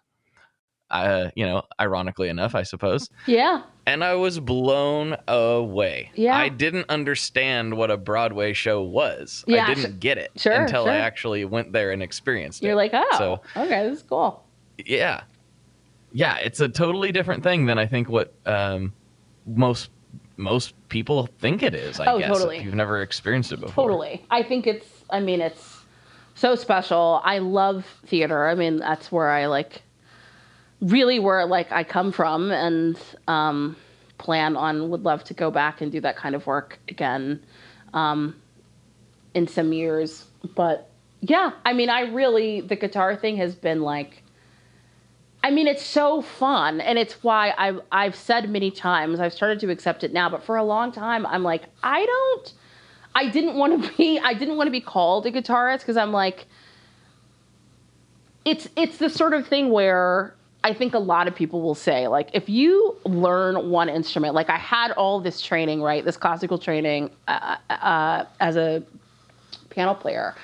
[0.90, 3.62] Uh, you know, ironically enough, I suppose, yeah.
[3.86, 6.10] and I was blown away.
[6.14, 6.36] Yeah.
[6.36, 9.42] I didn't understand what a Broadway show was.
[9.46, 12.66] Yeah, I didn't get it sure, until I actually went there and experienced it.
[12.66, 14.44] You're like, oh, So- okay, this is cool.
[14.84, 15.22] yeah
[16.12, 18.92] yeah it's a totally different thing than i think what um
[19.46, 19.90] most
[20.36, 22.58] most people think it is i Oh, guess totally.
[22.58, 24.24] if you've never experienced it before Totally.
[24.30, 25.78] I think it's, I mean, it's
[26.34, 27.20] so special.
[27.24, 28.48] I love theater.
[28.48, 29.82] I mean, that's where I like,
[30.80, 32.98] really where like I come from and
[33.28, 33.76] um,
[34.18, 37.42] plan on, would love to go back and do that kind of work again
[37.94, 38.34] um,
[39.34, 40.24] in some years.
[40.56, 40.88] But
[41.20, 44.21] yeah, I mean, I really, the guitar thing has been like,
[45.44, 49.58] I mean, it's so fun, and it's why I've I've said many times I've started
[49.60, 50.28] to accept it now.
[50.28, 52.52] But for a long time, I'm like, I don't,
[53.14, 56.12] I didn't want to be, I didn't want to be called a guitarist because I'm
[56.12, 56.46] like,
[58.44, 62.06] it's it's the sort of thing where I think a lot of people will say
[62.06, 66.58] like, if you learn one instrument, like I had all this training, right, this classical
[66.58, 68.84] training uh, uh, as a
[69.70, 70.36] piano player,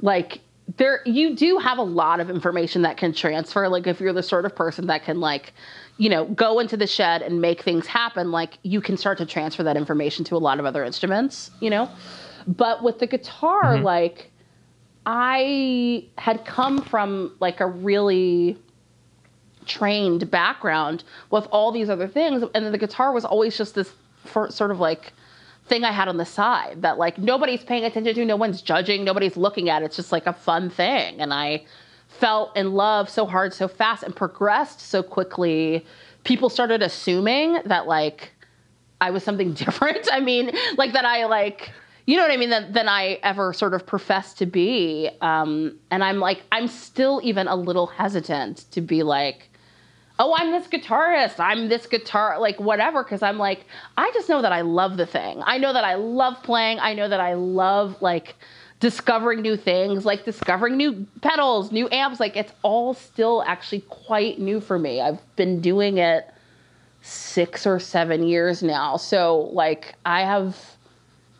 [0.00, 0.40] like
[0.76, 3.68] there you do have a lot of information that can transfer.
[3.68, 5.52] Like if you're the sort of person that can like
[5.98, 9.26] you know go into the shed and make things happen like you can start to
[9.26, 11.88] transfer that information to a lot of other instruments you know?
[12.46, 13.84] But with the guitar mm-hmm.
[13.84, 14.30] like
[15.04, 18.58] i had come from like a really
[19.64, 23.92] trained background with all these other things and then the guitar was always just this
[24.24, 25.12] for, sort of like
[25.66, 29.04] thing I had on the side that like nobody's paying attention to, no one's judging,
[29.04, 29.82] nobody's looking at.
[29.82, 31.20] It's just like a fun thing.
[31.20, 31.64] And I
[32.08, 35.84] felt in love so hard, so fast, and progressed so quickly.
[36.24, 38.32] People started assuming that like
[39.00, 40.08] I was something different.
[40.12, 41.72] I mean, like that I like
[42.06, 45.10] you know what I mean than, than I ever sort of professed to be.
[45.20, 49.50] Um, and I'm like I'm still even a little hesitant to be like
[50.18, 54.42] oh, I'm this guitarist, I'm this guitar, like whatever, because I'm like, I just know
[54.42, 55.42] that I love the thing.
[55.44, 56.78] I know that I love playing.
[56.80, 58.34] I know that I love like
[58.80, 62.20] discovering new things, like discovering new pedals, new amps.
[62.20, 65.00] Like it's all still actually quite new for me.
[65.00, 66.30] I've been doing it
[67.02, 68.96] six or seven years now.
[68.96, 70.76] So like I have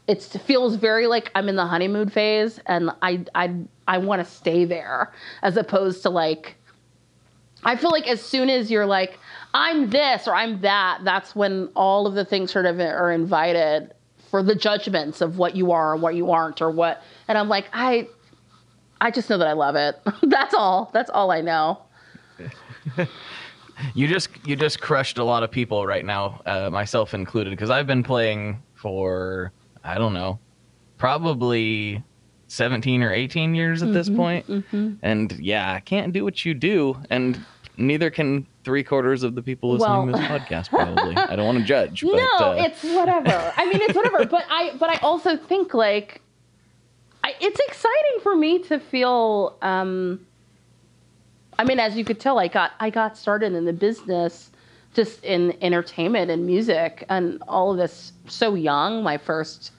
[0.06, 3.54] it feels very like I'm in the honeymoon phase and I I
[3.88, 5.12] I want to stay there
[5.42, 6.56] as opposed to like
[7.66, 9.18] I feel like as soon as you're like,
[9.52, 13.92] I'm this or I'm that, that's when all of the things sort of are invited
[14.30, 17.02] for the judgments of what you are or what you aren't or what.
[17.26, 18.08] And I'm like, I,
[19.00, 20.00] I just know that I love it.
[20.22, 20.90] that's all.
[20.94, 21.82] That's all I know.
[23.94, 27.70] you just you just crushed a lot of people right now uh, myself included because
[27.70, 29.52] i've been playing for
[29.84, 30.38] i don't know
[30.98, 32.02] probably
[32.48, 34.46] 17 or 18 years at this point.
[35.02, 37.44] and yeah i can't do what you do and
[37.76, 41.58] neither can three quarters of the people listening to this podcast probably i don't want
[41.58, 43.52] to judge but no, uh, it's whatever.
[43.56, 44.24] I mean, it's whatever.
[44.26, 46.20] but I, but I also think like,
[47.24, 49.56] I, it's exciting for me to feel.
[49.62, 50.26] Um,
[51.58, 54.50] I mean, as you could tell, I got I got started in the business,
[54.94, 59.02] just in entertainment and music and all of this so young.
[59.02, 59.72] My first,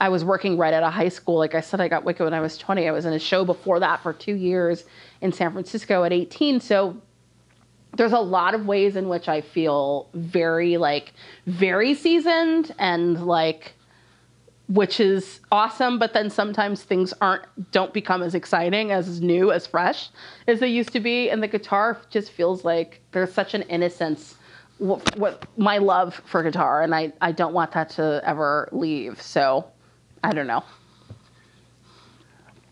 [0.00, 1.38] I was working right out of high school.
[1.38, 2.86] Like I said, I got Wicked when I was 20.
[2.86, 4.84] I was in a show before that for two years
[5.20, 6.60] in San Francisco at 18.
[6.60, 7.00] So
[7.96, 11.12] there's a lot of ways in which I feel very like
[11.46, 13.74] very seasoned and like
[14.70, 15.98] which is awesome.
[15.98, 20.08] But then sometimes things aren't don't become as exciting, as new, as fresh
[20.46, 21.28] as they used to be.
[21.28, 24.36] And the guitar just feels like there's such an innocence.
[24.78, 29.20] What, what my love for guitar, and I, I don't want that to ever leave.
[29.20, 29.66] So,
[30.24, 30.64] I don't know.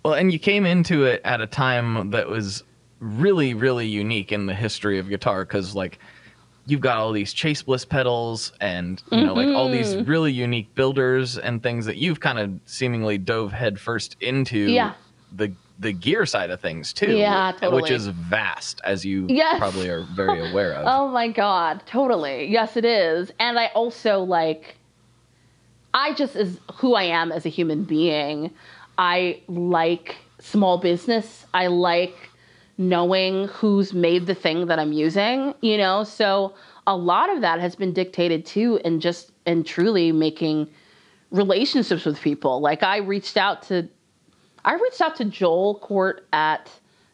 [0.02, 2.62] Well, and you came into it at a time that was
[3.00, 5.98] really, really unique in the history of guitar because, like,
[6.66, 10.10] you've got all these Chase Bliss pedals and, you know, like all these Mm-hmm.
[10.10, 14.92] really unique builders and things that you've kind of seemingly dove headfirst into Yeah.
[15.34, 17.16] the the gear side of things too.
[17.16, 17.80] Yeah, totally.
[17.82, 19.58] Which is vast, as you Yes.
[19.58, 20.84] probably are very aware of.
[20.88, 22.46] Oh my god, totally.
[22.50, 23.30] Yes, it is.
[23.38, 24.76] And I also like
[25.94, 28.50] I just is who I am as a human being.
[28.98, 31.46] I like small business.
[31.54, 32.27] I like
[32.78, 36.04] knowing who's made the thing that I'm using, you know?
[36.04, 36.54] So
[36.86, 40.68] a lot of that has been dictated too and just and truly making
[41.30, 42.60] relationships with people.
[42.60, 43.88] Like I reached out to
[44.64, 46.70] I reached out to Joel Korte at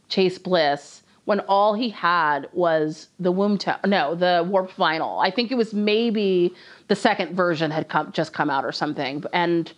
[0.09, 3.59] Chase Bliss when all he had was the womb.
[3.87, 5.25] No, the warped vinyl.
[5.25, 6.55] I think it was maybe
[6.89, 9.25] the second version had come just come out or something.
[9.33, 9.73] And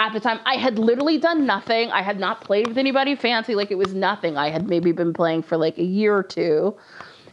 [0.00, 1.90] at the time, I had literally done nothing.
[1.90, 3.54] I had not played with anybody fancy.
[3.54, 4.38] Like it was nothing.
[4.38, 6.74] I had maybe been playing for like a year or two.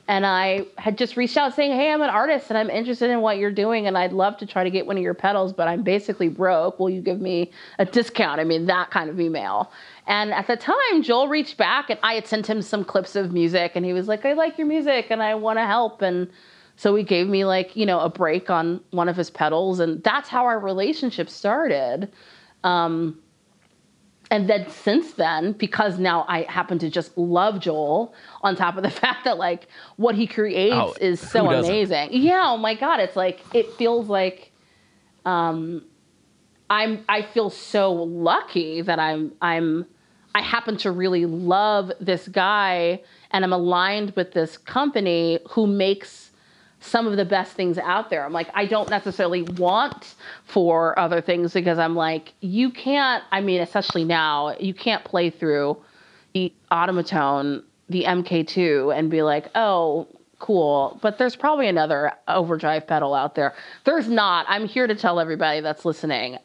[0.10, 3.22] And I had just reached out saying, Hey, I'm an artist and I'm interested in
[3.22, 3.88] what you're doing.
[3.88, 6.78] And I'd love to try to get one of your pedals, but I'm basically broke.
[6.78, 8.42] Will you give me a discount?
[8.42, 9.72] I mean, that kind of email.
[10.06, 13.32] And at the time, Joel reached back and I had sent him some clips of
[13.32, 16.02] music and he was like, I like your music and I want to help.
[16.02, 16.30] And
[16.76, 19.80] so he gave me like, you know, a break on one of his pedals.
[19.80, 22.10] And that's how our relationship started.
[22.68, 23.20] Um,
[24.30, 28.84] and then since then, because now I happen to just love Joel, on top of
[28.84, 32.10] the fact that like what he creates Oh, is so amazing.
[32.12, 34.52] Yeah, oh my god, it's like it feels like
[35.26, 35.86] um
[36.70, 39.86] I'm I feel so lucky that I'm I'm
[40.36, 43.02] I happen to really love this guy
[43.32, 46.27] and I'm aligned with this company who makes
[46.80, 48.24] some of the best things out there.
[48.24, 53.42] I'm like, I don't necessarily want for other things because I'm like, you can't, I
[53.42, 55.78] mean, especially now, you can't play through
[56.34, 60.08] the automatone, the MK2, and be like, oh,
[60.40, 61.00] cool.
[61.02, 63.56] But there's probably another overdrive pedal out there.
[63.84, 64.46] There's not.
[64.48, 66.38] I'm here to tell everybody that's listening.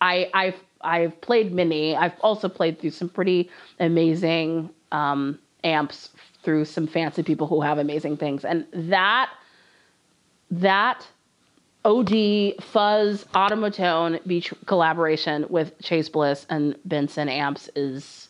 [0.00, 1.96] I, I've I've played mini.
[1.96, 6.10] I've also played through some pretty amazing um, amps
[6.44, 9.30] through some fancy people who have amazing things, and that
[10.50, 11.06] that
[11.84, 18.28] OD Fuzz Automatone Beach collaboration with Chase Bliss and Benson amps is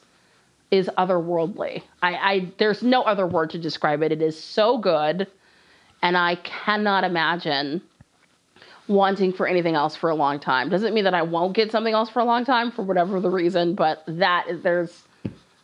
[0.70, 1.82] is otherworldly.
[2.02, 4.12] I, I there's no other word to describe it.
[4.12, 5.26] It is so good,
[6.02, 7.80] and I cannot imagine
[8.86, 10.68] wanting for anything else for a long time.
[10.68, 13.30] Doesn't mean that I won't get something else for a long time for whatever the
[13.30, 15.02] reason, but that is there's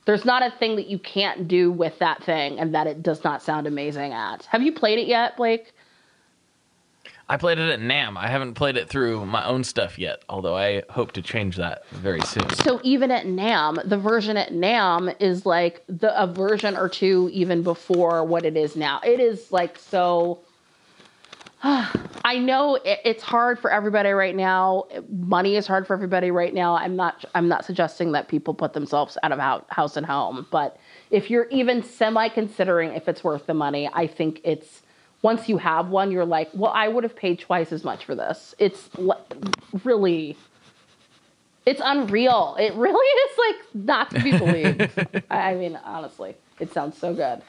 [0.07, 3.25] there's not a thing that you can't do with that thing and that it does
[3.25, 4.45] not sound amazing at.
[4.47, 5.74] Have you played it yet, Blake?
[7.27, 8.19] I played it at NAMM.
[8.19, 11.87] I haven't played it through my own stuff yet, although I hope to change that
[11.89, 12.49] very soon.
[12.51, 17.31] So even at NAMM, the version at NAMM is like the a version or two
[17.33, 19.01] even before what it is now.
[19.03, 20.41] It is like so.
[22.27, 24.85] I know it, it's hard for everybody right now.
[25.09, 26.77] Money is hard for everybody right now.
[26.77, 27.25] I'm not.
[27.35, 30.79] I'm not suggesting that people put themselves out of house and home, but
[31.11, 34.83] if you're even semi considering if it's worth the money, I think it's.
[35.25, 38.15] Once you have one, you're like, well, I would have paid twice as much for
[38.15, 38.55] this.
[38.59, 38.91] It's
[39.83, 40.37] really
[41.65, 42.57] it's unreal.
[42.61, 45.25] It really is like not to be believed.
[45.31, 47.41] I mean, honestly, it sounds so good.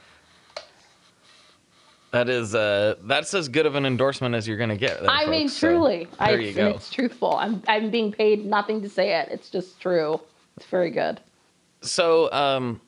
[2.11, 5.01] That is uh that's as good of an endorsement as you're gonna get.
[5.01, 5.59] there, I mean, folks.
[5.59, 6.69] So, truly, I, you go.
[6.69, 7.35] it's truthful.
[7.35, 9.27] I'm I'm being paid nothing to say it.
[9.31, 10.21] It's just true.
[10.55, 11.19] It's very good.
[11.81, 12.79] So um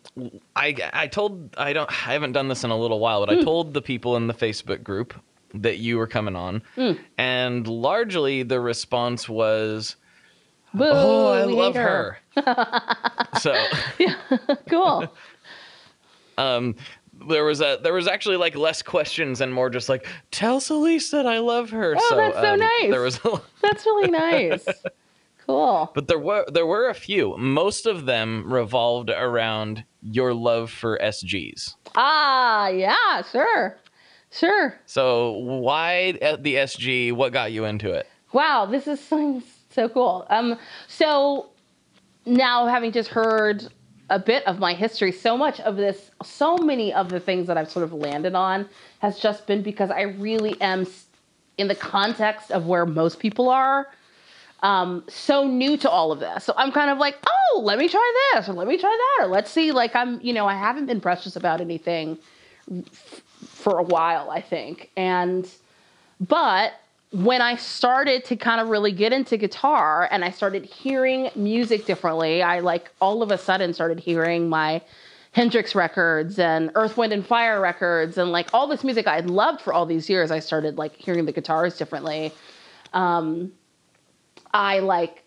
[0.55, 3.29] I I told I don't I haven't done this in a little while, Hmm.
[3.29, 5.13] but I told the people in the Facebook group
[5.53, 6.93] that you were coming on, Hmm.
[7.17, 9.95] and largely the response was,
[10.73, 12.17] Boo, "Oh, I love hate her."
[13.39, 13.53] so
[13.99, 14.15] yeah,
[14.69, 15.11] Cool.
[16.37, 16.75] um
[17.27, 21.09] there was a there was actually like less questions and more just like tell Celisse
[21.11, 21.95] that I love her.
[21.97, 22.91] Oh, so that's so um, nice.
[22.91, 24.65] There was a, That's really nice.
[25.47, 25.89] Cool.
[25.95, 27.35] but there were there were a few.
[27.37, 31.73] Most of them revolved around your love for SGs.
[31.95, 33.77] Ah, yeah, sure,
[34.29, 34.75] sure.
[34.85, 37.13] So why the SG?
[37.13, 38.07] What got you into it?
[38.33, 40.27] Wow, this is so, so cool.
[40.29, 41.47] Um, so
[42.25, 43.67] now having just heard
[44.09, 47.57] a bit of my history, so much of this, so many of the things that
[47.57, 48.67] I've sort of landed on
[48.99, 50.85] has just been because I really am
[51.57, 53.87] in the context of where most people are.
[54.61, 56.45] Um, so new to all of this.
[56.45, 59.25] So I'm kind of like, oh, let me try this or let me try that
[59.25, 59.71] or let's see.
[59.71, 62.17] Like I'm, you know, I haven't been precious about anything
[62.71, 64.89] f- for a while, I think.
[64.97, 65.49] And,
[66.19, 66.73] but
[67.11, 71.85] when I started to kind of really get into guitar and I started hearing music
[71.85, 74.81] differently, I like all of a sudden started hearing my
[75.31, 79.29] Hendrix records and Earth, Wind, and Fire records and like all this music I had
[79.29, 80.31] loved for all these years.
[80.31, 82.33] I started like hearing the guitars differently.
[82.93, 83.51] Um,
[84.57, 85.23] I like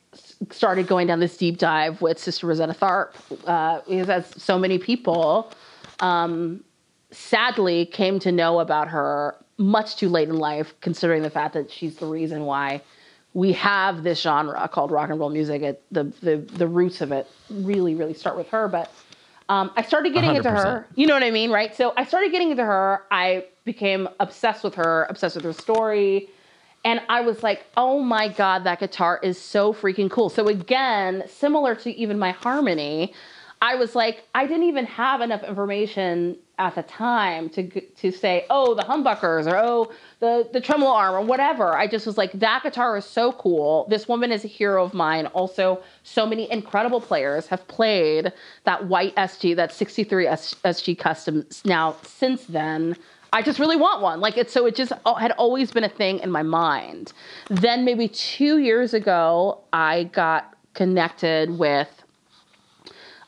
[0.50, 3.14] started going down this deep dive with Sister Rosetta Tharpe
[3.46, 5.52] uh, because as so many people
[6.00, 6.64] um,
[7.12, 11.70] sadly came to know about her much too late in life, considering the fact that
[11.70, 12.82] she's the reason why
[13.32, 15.62] we have this genre called rock and roll music.
[15.62, 18.92] It, the, the the roots of it really really start with her, but.
[19.48, 20.36] Um, I started getting 100%.
[20.36, 20.86] into her.
[20.94, 21.74] You know what I mean, right?
[21.74, 23.02] So I started getting into her.
[23.10, 26.28] I became obsessed with her, obsessed with her story,
[26.84, 30.30] and I was like, oh my God, that guitar is so freaking cool.
[30.30, 33.12] So, again, similar to even my harmony,
[33.62, 38.46] I was like, I didn't even have enough information at the time to to say,
[38.48, 41.76] oh, the humbuckers or oh, the the tremolo arm or whatever.
[41.76, 43.86] I just was like, that guitar is so cool.
[43.90, 45.26] This woman is a hero of mine.
[45.26, 48.32] Also, so many incredible players have played
[48.64, 51.46] that white SG, that 63 SG custom.
[51.66, 52.96] Now, since then,
[53.32, 54.20] I just really want one.
[54.20, 57.12] Like it's so it just had always been a thing in my mind.
[57.48, 61.88] Then maybe 2 years ago, I got connected with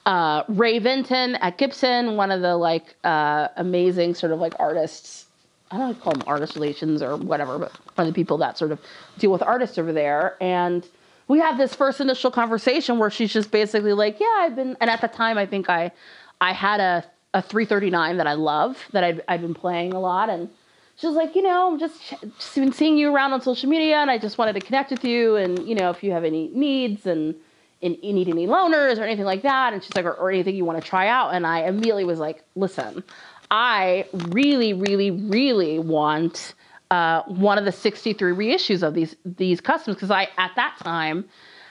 [0.06, 5.26] uh, Ray Vinton at Gibson, one of the like uh, amazing sort of like artists.
[5.70, 8.58] I don't know call them artist relations or whatever, but one of the people that
[8.58, 8.80] sort of
[9.18, 10.36] deal with artists over there.
[10.40, 10.86] And
[11.28, 14.90] we had this first initial conversation where she's just basically like, "Yeah, I've been." And
[14.90, 15.92] at the time, I think I,
[16.40, 17.04] I had a
[17.34, 20.28] a 339 that I love that I've, I've been playing a lot.
[20.28, 20.48] And
[20.96, 21.98] she was like, you know, I'm just,
[22.38, 25.04] just been seeing you around on social media and I just wanted to connect with
[25.04, 25.36] you.
[25.36, 27.34] And, you know, if you have any needs and,
[27.82, 29.72] and you need any loaners or anything like that.
[29.72, 31.34] And she's like, or, or anything you want to try out.
[31.34, 33.02] And I immediately was like, listen,
[33.50, 36.54] I really, really, really want
[36.90, 41.24] uh, one of the 63 reissues of these these customs because I at that time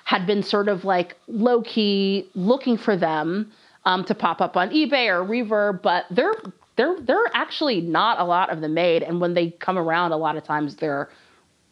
[0.04, 3.52] had been sort of like low key looking for them
[3.86, 6.36] um, to pop up on eBay or Reverb, but they're
[6.76, 10.18] they're they're actually not a lot of them made, and when they come around, a
[10.18, 11.10] lot of times they're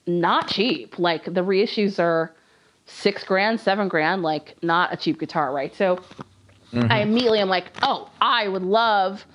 [0.08, 0.98] not cheap.
[1.00, 2.34] Like the reissues are
[2.86, 5.74] six grand, seven grand, like not a cheap guitar, right?
[5.76, 5.98] So
[6.74, 6.92] mm-hmm.
[6.92, 9.26] I immediately am like, oh, I would love,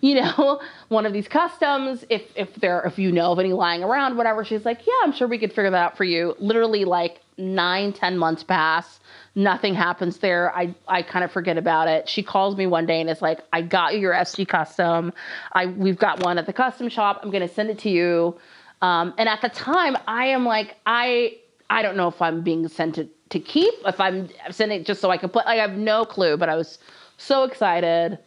[0.00, 2.04] you know, one of these customs.
[2.08, 4.44] If if there if you know of any lying around, whatever.
[4.44, 6.34] She's like, yeah, I'm sure we could figure that out for you.
[6.38, 9.00] Literally like nine, ten months pass
[9.34, 10.54] nothing happens there.
[10.54, 12.08] I, I kind of forget about it.
[12.08, 15.12] She calls me one day and is like, I got you your SG custom.
[15.52, 17.20] I we've got one at the custom shop.
[17.22, 18.38] I'm gonna send it to you.
[18.82, 22.66] Um, and at the time, I am like, I I don't know if I'm being
[22.68, 25.44] sent to, to keep, if I'm sending it just so I can play.
[25.46, 26.78] Like I have no clue, but I was
[27.16, 28.18] so excited.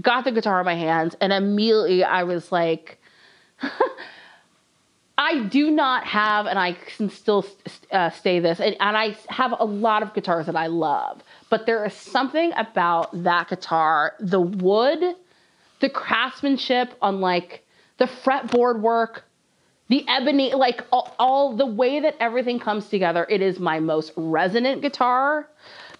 [0.00, 3.00] Got the guitar in my hands, and immediately I was like,
[5.22, 7.46] I do not have, and I can still
[7.92, 11.64] uh, stay this, and, and, I have a lot of guitars that I love, but
[11.64, 15.14] there is something about that guitar, the wood,
[15.78, 17.64] the craftsmanship on like
[17.98, 19.24] the fretboard work,
[19.86, 23.24] the ebony, like all, all the way that everything comes together.
[23.30, 25.48] It is my most resonant guitar.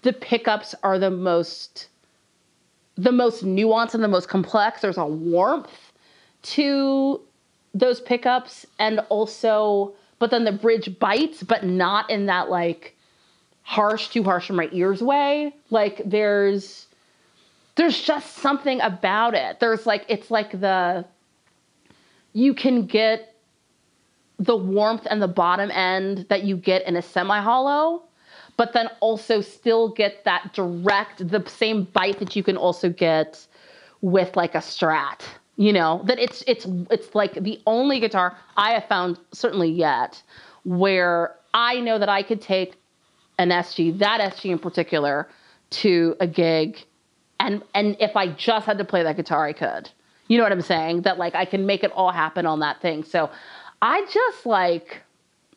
[0.01, 1.87] The pickups are the most,
[2.95, 4.81] the most nuanced and the most complex.
[4.81, 5.93] There's a warmth
[6.41, 7.21] to
[7.73, 12.95] those pickups and also but then the bridge bites but not in that like
[13.63, 15.55] harsh too harsh for my ears way.
[15.69, 16.87] Like there's
[17.75, 19.59] there's just something about it.
[19.59, 21.05] There's like it's like the
[22.33, 23.35] you can get
[24.37, 28.03] the warmth and the bottom end that you get in a semi hollow
[28.55, 33.47] but then also still get that direct the same bite that you can also get
[34.01, 35.21] with like a strat
[35.55, 40.21] you know that it's it's it's like the only guitar i have found certainly yet
[40.63, 42.75] where i know that i could take
[43.37, 45.27] an sg that sg in particular
[45.69, 46.83] to a gig
[47.39, 49.89] and and if i just had to play that guitar i could.
[50.27, 51.01] You know what i'm saying?
[51.01, 53.03] That like i can make it all happen on that thing.
[53.03, 53.29] So
[53.81, 55.01] i just like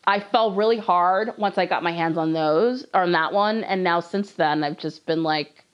[0.06, 3.64] i fell really hard once i got my hands on those on that one.
[3.64, 5.64] And now since then i've just been like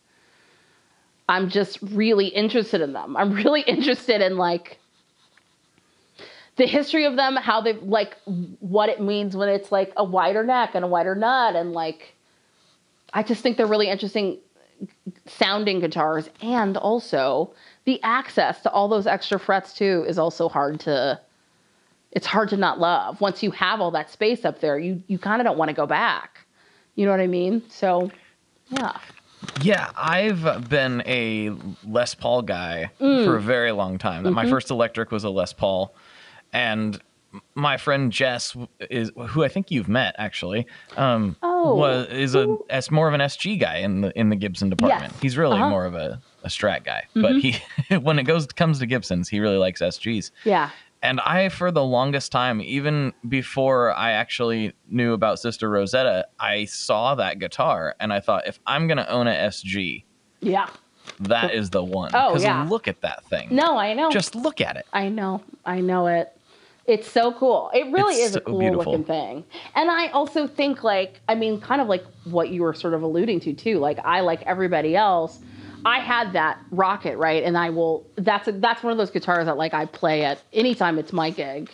[1.33, 3.17] I'm just really interested in them.
[3.17, 4.79] I'm really interested in like
[6.57, 8.17] the history of them, how they like
[8.61, 12.15] what it means when it's like a wider neck and a wider nut and like
[13.15, 14.39] I just think they're really interesting
[15.27, 17.55] sounding guitars and also
[17.85, 21.19] the access to all those extra frets too is also hard to
[22.11, 23.23] it's hard to not love.
[23.23, 25.75] Once you have all that space up there, you you kind of don't want to
[25.75, 26.41] go back.
[26.95, 27.63] You know what I mean?
[27.71, 28.11] So,
[28.69, 28.99] yeah.
[29.63, 31.51] Yeah, I've been a
[31.87, 33.25] Les Paul guy Mm.
[33.25, 34.25] for a very long time.
[34.25, 34.35] Mm-hmm.
[34.35, 35.95] My first electric was a Les Paul,
[36.53, 37.01] and
[37.55, 38.55] my friend Jess
[38.91, 40.67] is who I think you've met actually.
[40.97, 44.37] Um, Oh, was is a as more of an SG guy in the in the
[44.37, 45.13] Gibson department.
[45.13, 45.23] Yes.
[45.23, 45.71] He's really Uh-huh.
[45.71, 47.57] more of a, a Strat guy, but he
[48.03, 50.31] when it goes comes to Gibsons, he really likes SGs.
[50.45, 50.71] Yeah.
[51.03, 56.67] And I, for the longest time, even before I actually knew about Sister Rosetta, I
[56.67, 60.05] saw that guitar and I thought, if I'm going to own a SG,
[60.41, 60.69] Yeah.
[61.21, 62.13] that is the one.
[62.15, 62.67] Oh, yeah.
[62.69, 63.49] look at that thing.
[63.51, 64.11] No, I know.
[64.11, 64.87] Just look at it.
[64.93, 65.43] I know.
[65.67, 66.33] I know it.
[66.87, 67.71] It's so cool.
[67.75, 68.93] It really It's is a cool beautiful.
[68.93, 69.45] looking thing.
[69.77, 73.03] And I also think like I mean kind of like what you were sort of
[73.03, 73.79] alluding to too.
[73.79, 75.39] Like I like everybody else,
[75.85, 77.43] I had that rocket, right?
[77.43, 80.43] And I will that's a, that's one of those guitars that like I play at
[80.53, 81.71] anytime it's my gig.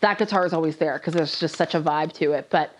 [0.00, 2.48] That guitar is always there because there's just such a vibe to it.
[2.50, 2.76] But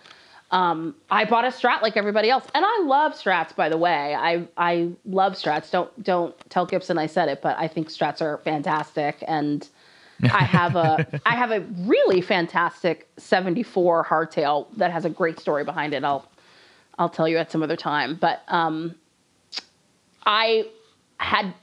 [0.51, 3.55] um, I bought a Strat like everybody else, and I love Strats.
[3.55, 5.69] By the way, I I love Strats.
[5.69, 9.67] Don't don't tell Gibson I said it, but I think Strats are fantastic, and
[10.23, 15.63] I have a I have a really fantastic '74 hardtail that has a great story
[15.63, 16.03] behind it.
[16.03, 16.25] I'll
[16.97, 18.15] I'll tell you at some other time.
[18.15, 18.95] But um,
[20.29, 20.67] I
[21.17, 21.55] had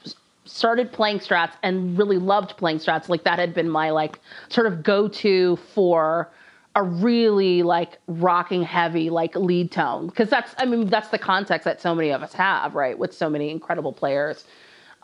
[0.45, 3.09] started playing strats and really loved playing strats.
[3.09, 6.29] Like that had been my like sort of go-to for
[6.75, 10.09] a really like rocking heavy like lead tone.
[10.09, 13.15] Because that's i mean that's the context that so many of us have right with
[13.15, 14.45] so many incredible players.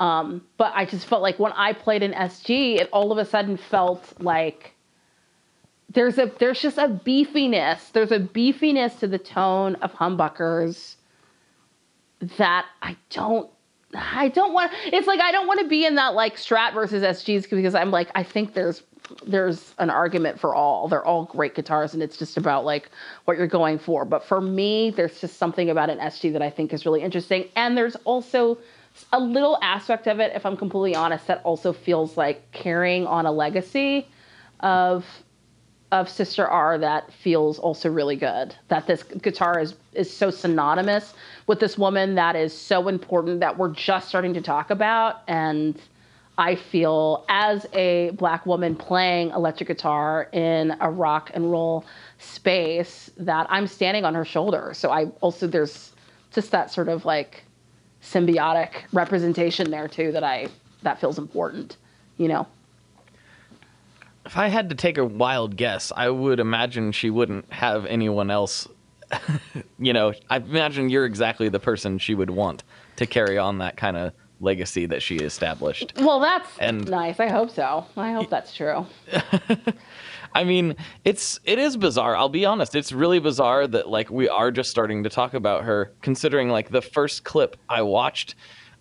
[0.00, 3.24] Um, but i just felt like when i played an sg it all of a
[3.24, 4.74] sudden felt like
[5.88, 7.92] there's a there's just a beefiness.
[7.92, 10.96] There's a beefiness to the tone of humbuckers
[12.38, 13.50] that I don't
[13.94, 17.02] I don't want it's like I don't want to be in that like strat versus
[17.02, 18.82] SGs because I'm like I think there's
[19.26, 20.88] there's an argument for all.
[20.88, 22.90] They're all great guitars and it's just about like
[23.24, 24.04] what you're going for.
[24.04, 27.48] But for me, there's just something about an SG that I think is really interesting.
[27.56, 28.58] And there's also
[29.12, 33.26] a little aspect of it, if I'm completely honest, that also feels like carrying on
[33.26, 34.08] a legacy
[34.60, 35.04] of
[35.90, 38.54] of Sister R that feels also really good.
[38.68, 41.12] That this guitar is is so synonymous
[41.52, 45.20] with this woman that is so important that we're just starting to talk about.
[45.28, 45.78] And
[46.38, 51.84] I feel as a black woman playing electric guitar in a rock and roll
[52.16, 54.72] space that I'm standing on her shoulder.
[54.72, 55.92] So I also there's
[56.32, 57.44] just that sort of like
[58.02, 60.48] symbiotic representation there too that I
[60.80, 61.76] that feels important,
[62.16, 62.46] you know.
[64.24, 68.30] If I had to take a wild guess, I would imagine she wouldn't have anyone
[68.30, 68.68] else.
[69.78, 72.64] you know, I imagine you're exactly the person she would want
[72.96, 75.94] to carry on that kind of legacy that she established.
[75.96, 77.20] Well, that's And- nice.
[77.20, 77.86] I hope so.
[77.96, 78.86] I hope that's true.
[80.34, 82.16] I mean, it's it is bizarre.
[82.16, 82.74] I'll be honest.
[82.74, 86.70] It's really bizarre that like we are just starting to talk about her considering like
[86.70, 88.34] the first clip I watched,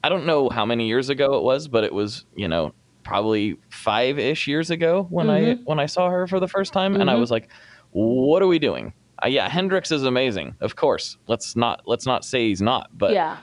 [0.03, 2.73] I don't know how many years ago it was, but it was, you know,
[3.03, 5.63] probably 5ish years ago when I mm-hmm.
[5.63, 7.21] when I saw her for the first time and I mm-hmm.
[7.21, 7.49] was like,
[7.91, 8.93] what are we doing?
[9.23, 10.55] Uh, yeah, Hendrix is amazing.
[10.61, 11.17] Of course.
[11.27, 13.37] Let's not let's not say he's not, but Yeah.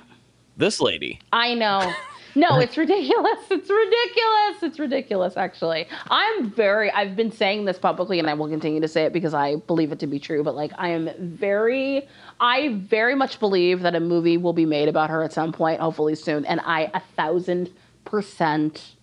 [0.57, 1.21] this lady.
[1.33, 1.93] I know.
[2.35, 3.39] No, it's ridiculous.
[3.51, 4.63] It's ridiculous.
[4.63, 5.89] It's ridiculous, actually.
[6.11, 9.35] I'm very, I've been saying this publicly and I will continue to say it because
[9.35, 12.07] I believe it to be true, but like, I am very,
[12.39, 15.81] I very much believe that a movie will be made about her at some point,
[15.81, 16.45] hopefully soon.
[16.45, 17.71] And I a thousand
[18.05, 18.95] percent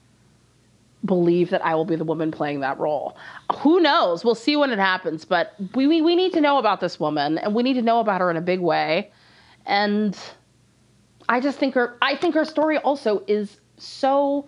[1.03, 3.15] believe that I will be the woman playing that role.
[3.59, 4.23] Who knows?
[4.23, 7.37] We'll see when it happens, but we, we, we need to know about this woman
[7.37, 9.11] and we need to know about her in a big way.
[9.65, 10.17] And
[11.27, 14.47] I just think her I think her story also is so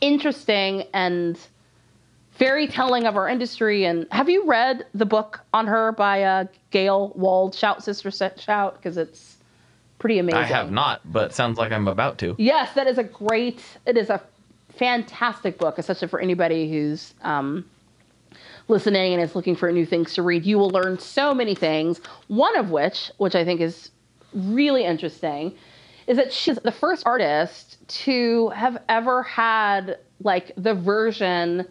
[0.00, 1.38] interesting and
[2.36, 6.44] very telling of our industry and have you read the book on her by uh,
[6.70, 9.36] Gayle Wald Shout Sister Shout because it's
[9.98, 10.40] pretty amazing.
[10.40, 12.34] I have not, but sounds like I'm about to.
[12.36, 13.62] Yes, that is a great.
[13.86, 14.20] It is a
[14.78, 17.64] fantastic book, especially for anybody who's um,
[18.68, 20.44] listening and is looking for new things to read.
[20.44, 22.00] You will learn so many things.
[22.28, 23.90] One of which, which I think is
[24.32, 25.54] really interesting,
[26.06, 31.66] is that she's the first artist to have ever had like the version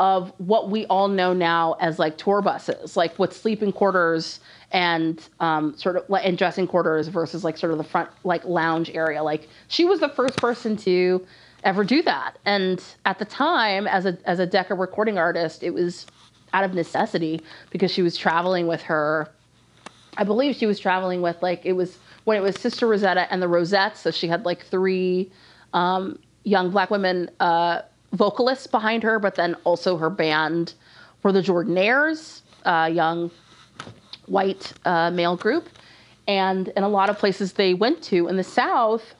[0.00, 5.28] of what we all know now as like tour buses, like with sleeping quarters and
[5.40, 8.90] um, sort of like and dressing quarters versus like sort of the front like lounge
[8.90, 9.22] area.
[9.22, 11.26] Like she was the first person to
[11.64, 12.38] ever do that.
[12.44, 16.06] And at the time, as a as a Decca recording artist, it was
[16.52, 19.28] out of necessity because she was traveling with her.
[20.16, 23.40] I believe she was traveling with like it was when it was Sister Rosetta and
[23.40, 24.00] the Rosettes.
[24.00, 25.30] So she had like three
[25.72, 27.82] um, young black women uh,
[28.12, 30.74] vocalists behind her, but then also her band
[31.22, 33.30] were the Jordanaires, uh, young
[34.26, 35.68] white uh, male group.
[36.26, 39.14] and in a lot of places they went to in the South,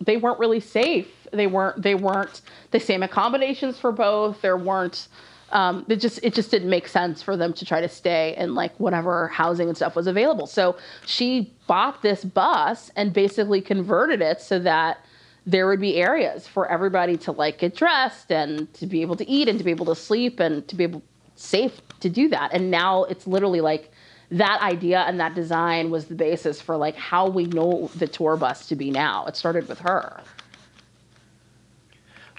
[0.00, 1.08] they weren't really safe.
[1.32, 4.40] They weren't they weren't the same accommodations for both.
[4.42, 5.08] There weren't
[5.50, 8.54] um, it just it just didn't make sense for them to try to stay in
[8.54, 10.46] like whatever housing and stuff was available.
[10.46, 10.76] So
[11.06, 14.98] she bought this bus and basically converted it so that
[15.44, 19.28] there would be areas for everybody to like get dressed and to be able to
[19.28, 21.02] eat and to be able to sleep and to be able
[21.34, 22.52] safe to do that.
[22.52, 23.90] And now it's literally like
[24.30, 28.36] that idea and that design was the basis for like how we know the tour
[28.36, 29.26] bus to be now.
[29.26, 30.22] It started with her.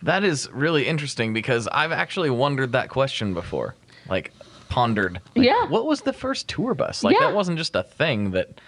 [0.04, 3.76] That is really interesting because I've actually wondered that question before.
[4.10, 4.32] Like
[4.70, 5.20] pondered.
[5.36, 5.66] like, Yeah.
[5.68, 7.04] What was the first tour bus?
[7.04, 7.28] Like Yeah.
[7.28, 8.60] that wasn't just a thing that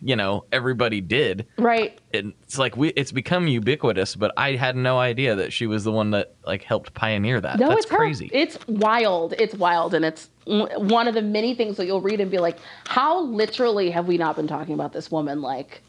[0.00, 1.46] you know everybody did.
[1.58, 1.98] Right.
[2.12, 5.92] It's like we it's become ubiquitous, but I had no idea that she was the
[5.92, 7.58] one that like helped pioneer that.
[7.60, 7.96] No, That's it's her.
[7.98, 8.30] crazy.
[8.32, 9.34] It's wild.
[9.38, 12.58] It's wild, and it's one of the many things that you'll read and be like,
[12.86, 15.82] "How literally have we not been talking about this woman like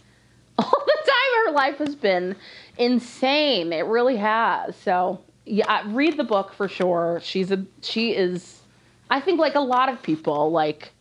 [0.58, 1.45] all the time?
[1.45, 2.36] Her life has been
[2.78, 3.74] insane.
[3.74, 7.20] It really has." So, yeah, read the book for sure.
[7.24, 8.62] She's a she is.
[9.10, 10.91] I think like a lot of people like.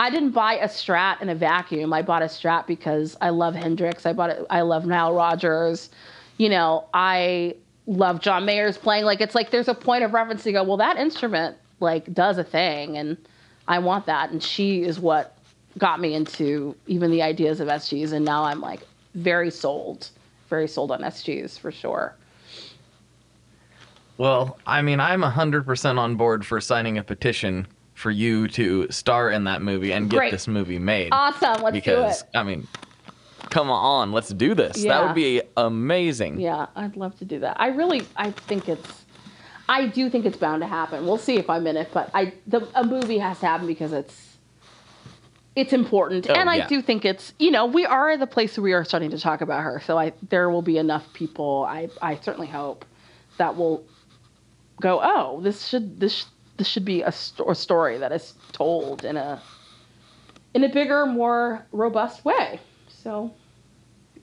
[0.00, 1.92] I didn't buy a Strat in a vacuum.
[1.92, 4.06] I bought a Strat because I love Hendrix.
[4.06, 4.46] I bought it.
[4.48, 5.90] I love Nile Rodgers.
[6.36, 7.56] You know, I
[7.88, 9.04] love John Mayer's playing.
[9.04, 10.62] Like it's like there's a point of reference to go.
[10.62, 13.16] Well, that instrument like does a thing, and
[13.66, 14.30] I want that.
[14.30, 15.36] And she is what
[15.78, 18.12] got me into even the ideas of SGs.
[18.12, 18.80] And now I'm like
[19.14, 20.10] very sold,
[20.50, 22.14] very sold on SGs for sure.
[24.18, 29.30] Well, I mean, I'm 100% on board for signing a petition for you to star
[29.30, 30.30] in that movie and get Great.
[30.32, 31.10] this movie made.
[31.12, 31.62] Awesome.
[31.62, 32.36] Let's because, do it.
[32.36, 32.66] I mean,
[33.50, 34.82] come on, let's do this.
[34.82, 36.40] That would be amazing.
[36.40, 37.60] Yeah, I'd love to do that.
[37.60, 39.04] I really, I think it's,
[39.68, 41.06] I do think it's bound to happen.
[41.06, 43.92] We'll see if I'm in it, but I, the a movie has to happen because
[43.92, 44.27] it's,
[45.58, 46.66] it's important, Oh, and I yeah.
[46.68, 49.40] do think it's, you know, we are the place where we are starting to talk
[49.40, 49.82] about her.
[49.84, 51.66] So I, there will be enough people.
[51.68, 52.84] I, I certainly hope
[53.38, 53.84] that will
[54.80, 55.00] go.
[55.02, 59.16] Oh, this should this this should be a, sto- a story that is told in
[59.16, 59.40] a,
[60.54, 62.60] in a bigger, more robust way.
[62.88, 63.32] So,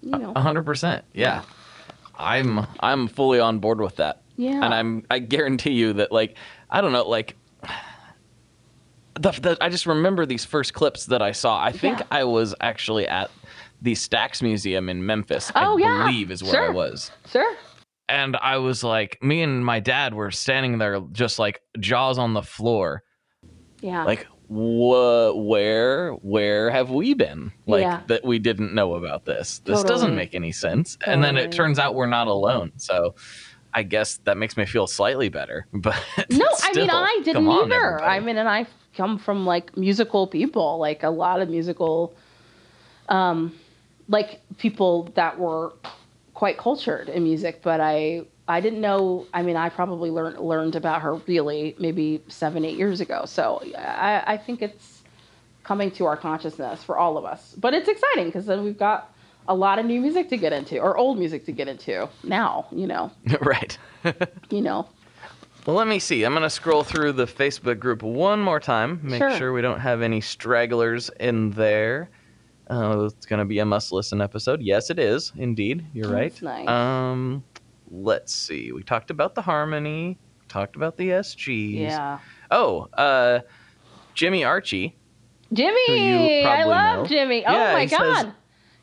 [0.01, 1.03] you know, A hundred percent.
[1.13, 1.43] Yeah.
[2.17, 4.21] I'm I'm fully on board with that.
[4.37, 4.63] Yeah.
[4.63, 6.35] And I'm I guarantee you that like
[6.69, 7.35] I don't know like
[9.19, 11.61] the, the I just remember these first clips that I saw.
[11.61, 12.05] I think Yeah.
[12.11, 13.31] I was actually at
[13.81, 15.51] the Stax Museum in Memphis.
[15.55, 16.05] Oh, I yeah.
[16.05, 17.11] believe is where I was.
[17.29, 17.55] sure.
[18.07, 22.33] And I was like, me and my dad were standing there just like jaws on
[22.33, 23.01] the floor.
[23.81, 24.03] Yeah.
[24.03, 27.51] Like, wha where, where have we been?
[27.65, 28.01] Like Yeah.
[28.07, 29.59] that we didn't know about this.
[29.65, 30.97] This doesn't make any sense.
[31.07, 32.71] And then it turns out we're not alone.
[32.77, 33.15] So
[33.73, 35.65] I guess that makes me feel slightly better.
[35.73, 35.95] But
[36.29, 37.75] No, I mean I didn't on, either.
[37.85, 38.05] everybody.
[38.05, 42.15] I mean, and I come from like musical people, like a lot of musical,
[43.09, 43.53] um,
[44.07, 45.73] like people that were
[46.33, 47.61] quite cultured in music.
[47.61, 49.25] But I, I didn't know.
[49.33, 53.25] I mean, I probably learned learned about her really maybe seven, eight years ago.
[53.25, 55.01] So I, I think it's
[55.63, 57.55] coming to our consciousness for all of us.
[57.57, 59.11] But it's exciting because then we've got
[59.47, 62.67] a lot of new music to get into, or old music to get into now.
[62.71, 63.77] You know, right.
[64.49, 64.87] you know.
[65.65, 66.23] Well, let me see.
[66.23, 69.35] I'm going to scroll through the Facebook group one more time, make Sure.
[69.37, 72.09] sure we don't have any stragglers in there.
[72.69, 74.61] Uh, it's going to be a must listen episode.
[74.61, 75.31] Yes, it is.
[75.37, 75.85] Indeed.
[75.93, 76.65] You're That's right.
[76.65, 76.67] nice.
[76.67, 77.43] Um,
[77.89, 78.71] let's see.
[78.71, 81.79] We talked about the harmony, talked about the SGs.
[81.79, 82.19] Yeah.
[82.51, 83.39] Oh, uh,
[84.13, 84.93] Jimmy Archey.
[85.53, 87.05] Jimmy, you I love know.
[87.07, 87.43] Jimmy.
[87.45, 88.33] Oh Yeah, my he says- god.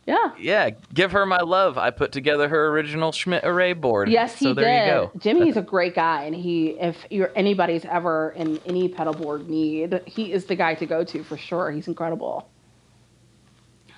[0.06, 0.32] Yeah.
[0.38, 1.78] Yeah, give her my love.
[1.78, 4.08] I put together her original Schmidt array board.
[4.08, 4.86] Yes, he so there did.
[4.86, 5.12] you go.
[5.18, 10.00] Jimmy's a great guy, and he, if you're anybody's ever in any pedal board need,
[10.06, 11.70] he is the guy to go to for sure.
[11.70, 12.48] He's incredible.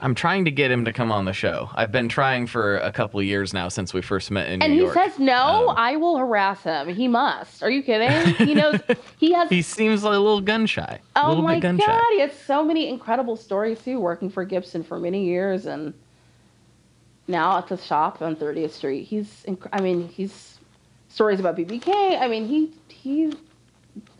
[0.00, 1.70] I'm trying to get him to come on the show.
[1.74, 4.74] I've been trying for a couple of years now since we first met in And
[4.74, 5.70] New he says no.
[5.70, 6.88] Um, I will harass him.
[6.88, 7.62] He must.
[7.62, 8.34] Are you kidding?
[8.46, 8.80] He knows.
[9.18, 9.48] he has.
[9.48, 11.00] He seems a little gun shy.
[11.16, 12.00] a oh little my bit gun god, shy.
[12.14, 14.00] he has so many incredible stories too.
[14.00, 15.94] Working for Gibson for many years, and
[17.28, 19.04] now at the shop on 30th Street.
[19.04, 19.44] He's.
[19.48, 20.58] Inc- I mean, he's
[21.08, 22.20] stories about BBK.
[22.20, 23.32] I mean, he he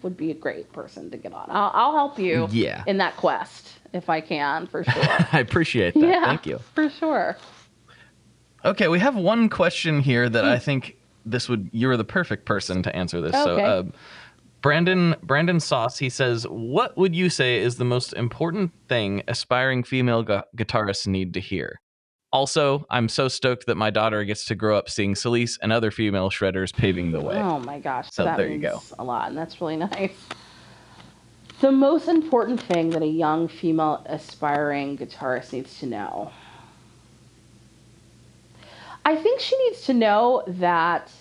[0.04, 1.46] would be a great person to get on.
[1.50, 2.46] I'll, I'll help you.
[2.52, 2.84] Yeah.
[2.86, 5.02] In that quest, if I can, for sure.
[5.32, 6.00] I appreciate that.
[6.06, 6.26] yeah.
[6.26, 6.60] Thank you.
[6.74, 7.36] For sure.
[8.64, 10.50] Okay, we have one question here that Hmm.
[10.50, 10.96] I think
[11.26, 13.32] this would you're the perfect person to answer this.
[13.32, 13.82] So uh,
[14.62, 19.82] Brandon Brandon Sauce he says, "What would you say is the most important thing aspiring
[19.84, 21.80] female gu- guitarists need to hear?"
[22.34, 25.92] Also, I'm so stoked that my daughter gets to grow up seeing Celisse and other
[25.92, 27.36] female shredders paving the way.
[27.36, 28.08] Oh my gosh.
[28.10, 28.82] So that there you go.
[28.98, 30.10] A lot, and that's really nice.
[31.60, 36.32] the most important thing that a young female aspiring guitarist needs to know.
[39.04, 41.12] I think she needs to know that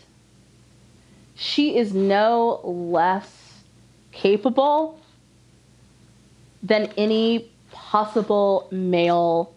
[1.35, 3.61] she is no less
[4.11, 4.99] capable
[6.63, 9.53] than any possible male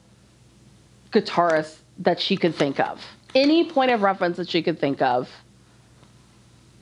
[1.13, 3.05] guitarist that she could think of.
[3.35, 5.31] Any point of reference that she could think of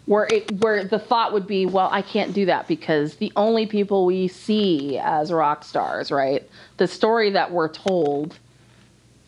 [0.07, 3.67] where it where the thought would be, well, I can't do that because the only
[3.67, 6.49] people we see as rock stars, right?
[6.77, 8.39] The story that we're told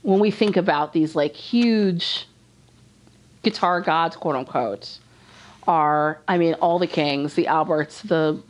[0.03, 2.29] when we think about these like huge
[3.43, 4.99] guitar gods, quote unquote,
[5.67, 8.41] are I mean all the kings, the Alberts, the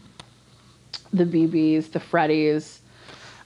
[1.12, 2.80] the BBs, the Freddies,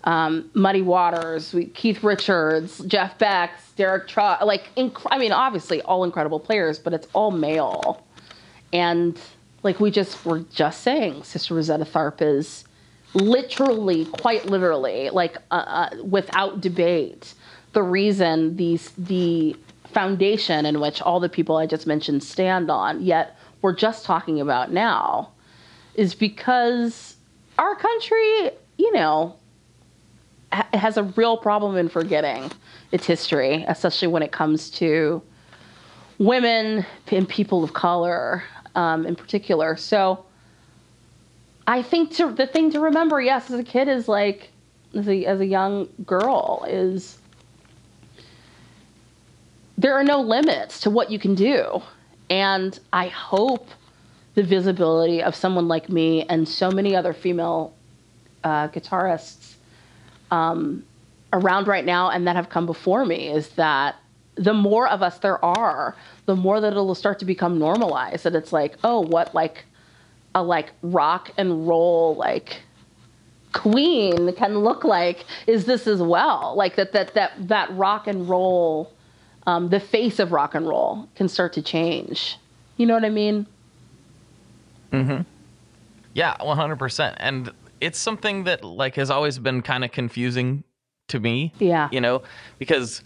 [0.05, 6.05] um, Muddy Waters, Keith Richards, Jeff Beck, Derek Trucks, like inc- I mean obviously all
[6.05, 8.05] incredible players, but it's all male
[8.73, 9.19] and
[9.63, 12.65] like we just were just saying, Sister Rosetta Tharpe is
[13.15, 17.35] literally, quite literally, like uh, uh, without debate,
[17.73, 19.57] the reason these the
[19.93, 23.03] foundation in which all the people I just mentioned stand on.
[23.03, 25.31] Yet we're just talking about now,
[25.95, 27.17] is because
[27.59, 29.37] our country, you know,
[30.53, 32.51] has a real problem in forgetting
[32.93, 35.23] its history, especially when it comes to
[36.19, 38.43] women and people of color
[38.75, 39.77] um, in particular.
[39.77, 40.25] So
[41.67, 44.51] I think to, the thing to remember, yes, as a kid is like,
[44.95, 47.19] as a, as a young girl, is
[49.79, 51.81] there are no limits to what you can do.
[52.29, 53.69] And I hope
[54.35, 57.73] the visibility of someone like me and so many other female
[58.45, 59.55] uh, guitarists
[60.31, 60.85] um,
[61.33, 63.97] around right now and that have come before me is that
[64.37, 65.95] the more of us there are,
[66.27, 68.25] the more that it'll start to become normalized.
[68.25, 69.65] That it's like, oh, what like
[70.35, 72.63] a like rock and roll like
[73.53, 76.55] queen can look like is this as well.
[76.57, 78.93] Like that that that that rock and roll,
[79.47, 82.39] um, the face of rock and roll can start to change.
[82.77, 83.47] You know what I mean?
[84.93, 85.23] Mm-hmm.
[86.15, 87.17] Yeah, one hundred percent.
[87.21, 90.65] And it's something that like has always been kind of confusing
[91.09, 91.53] to me.
[91.59, 91.89] Yeah.
[91.93, 92.23] You know,
[92.59, 93.03] because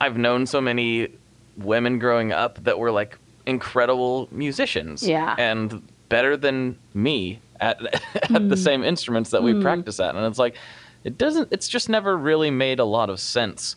[0.00, 1.08] I've known so many
[1.56, 5.06] women growing up that were like incredible musicians.
[5.06, 5.34] Yeah.
[5.38, 7.80] And better than me at
[8.14, 8.48] at Mm.
[8.48, 10.14] the same instruments that we practice at.
[10.16, 10.56] And it's like
[11.04, 13.76] it doesn't it's just never really made a lot of sense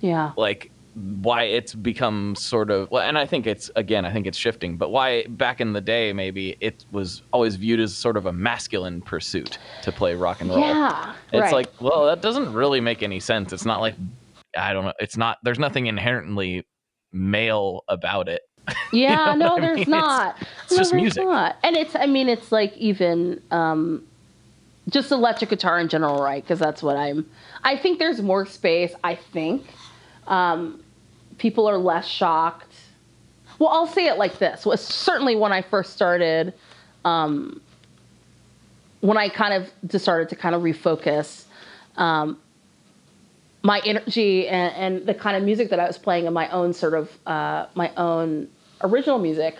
[0.00, 0.32] Yeah.
[0.36, 0.70] like
[1.22, 4.76] why it's become sort of well and i think it's again i think it's shifting
[4.76, 8.32] but why back in the day maybe it was always viewed as sort of a
[8.32, 11.14] masculine pursuit to play rock and roll Yeah.
[11.32, 11.52] it's right.
[11.52, 13.94] like well that doesn't really make any sense it's not like
[14.56, 16.66] i don't know it's not there's nothing inherently
[17.12, 18.42] male about it
[18.92, 19.90] Yeah, know no, I there's mean?
[19.90, 20.36] Not.
[20.64, 21.24] it's No, just music.
[21.24, 21.56] not.
[21.62, 24.06] And it's, I mean, it's like even um,
[24.90, 26.42] just electric guitar in general, right?
[26.42, 27.24] Because that's what I'm.
[27.64, 28.92] I think there's more space.
[29.02, 29.64] I think
[30.26, 30.82] um,
[31.38, 32.74] people are less shocked.
[33.58, 36.52] Well, I'll say it like this: was certainly when I first started,
[37.04, 37.60] um,
[39.00, 41.44] when I kind of just started to kind of refocus.
[41.96, 42.38] Um,
[43.62, 46.72] my energy and, and the kind of music that I was playing in my own
[46.72, 48.48] sort of uh, my own
[48.82, 49.56] original music,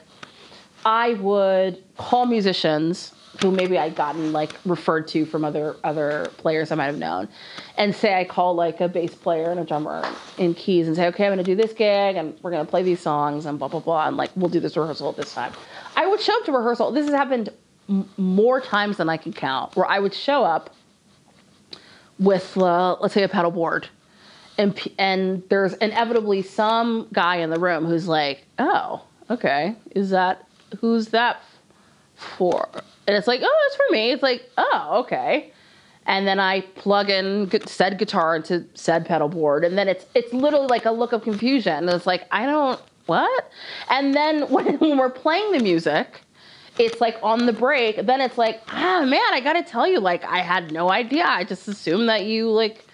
[0.85, 6.72] I would call musicians who maybe I'd gotten like referred to from other other players
[6.72, 7.28] I might have known,
[7.76, 10.03] and say I call like a bass player and a drummer
[10.39, 13.01] in keys and say, okay, I'm gonna do this gig and we're gonna play these
[13.01, 15.53] songs and blah blah blah and like we'll do this rehearsal at this time.
[15.97, 16.93] I would show up to rehearsal.
[16.93, 17.51] This has happened
[17.89, 20.74] m- more times than I can count, where I would show up
[22.18, 23.89] with uh, let's say a pedal board
[24.59, 30.47] and and there's inevitably some guy in the room who's like oh okay is that
[30.80, 31.41] who's that
[32.19, 32.69] for
[33.07, 35.53] and it's like oh it's for me it's like oh okay
[36.09, 40.33] and then I plug in said guitar into said pedal board, and then it's it's
[40.33, 41.75] literally like a look of confusion.
[41.75, 43.53] And it's like I don't what,
[43.91, 46.23] and then when, when we're playing the music,
[46.79, 48.07] it's like on the break.
[48.07, 51.27] Then it's like ah man, I gotta tell you, like I had no idea.
[51.27, 52.87] I just assumed that you like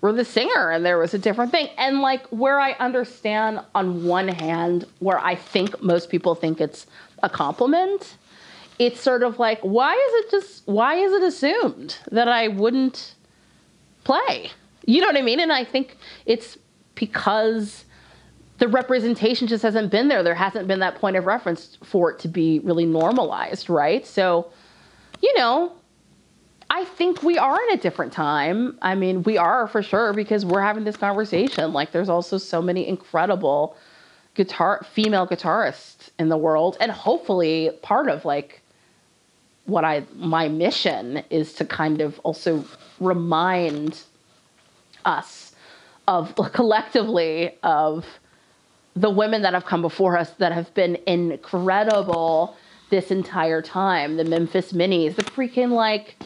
[0.00, 1.68] were the singer and there was a different thing.
[1.76, 6.86] And like where I understand on one hand, where I think most people think it's
[7.22, 8.16] a compliment,
[8.82, 13.14] it's sort of like, why is it just why is it assumed that I wouldn't
[14.02, 14.50] play?
[14.86, 15.38] You know what I mean?
[15.38, 16.58] And I think it's
[16.96, 17.84] because
[18.58, 20.24] the representation just hasn't been there.
[20.24, 24.04] There hasn't been that point of reference for it to be really normalized, right?
[24.04, 24.50] So,
[25.22, 25.72] you know,
[26.68, 28.78] I think we are in a different time.
[28.82, 31.72] I mean, we are for sure because we're having this conversation.
[31.72, 33.76] Like, there's also so many incredible
[34.34, 38.61] guitar female guitarists in the world, and hopefully part of like
[39.66, 42.64] what I my mission is to kind of also
[43.00, 44.02] remind
[45.04, 45.52] us
[46.08, 48.06] of collectively of
[48.94, 52.56] the women that have come before us that have been incredible
[52.90, 54.16] this entire time.
[54.16, 56.16] The Memphis Minnies, the freaking like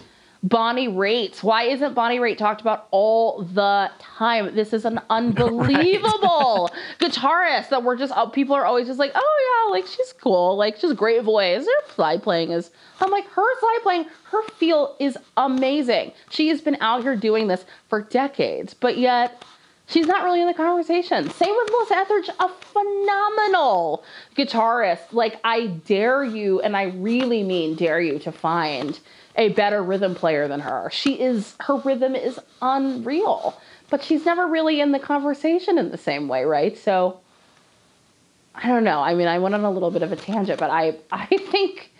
[0.48, 1.42] Bonnie Raitt.
[1.42, 4.54] Why isn't Bonnie Raitt talked about all the time?
[4.54, 6.70] This is an unbelievable
[7.00, 10.56] guitarist that we're just uh, people are always just like, oh yeah, like she's cool,
[10.56, 11.64] like she's great voice.
[11.64, 12.70] Her slide playing is.
[13.00, 16.12] I'm like her slide playing, her feel is amazing.
[16.30, 19.42] She has been out here doing this for decades, but yet
[19.88, 21.30] She's not really in the conversation.
[21.30, 24.02] Same with Melissa Etheridge, a phenomenal
[24.36, 25.12] guitarist.
[25.12, 28.98] Like, I dare you, and I really mean dare you, to find
[29.36, 30.90] a better rhythm player than her.
[30.92, 33.58] She is, her rhythm is unreal,
[33.90, 36.76] but she's never really in the conversation in the same way, right?
[36.76, 37.20] So,
[38.54, 39.00] I don't know.
[39.00, 41.92] I mean, I went on a little bit of a tangent, but I, I think.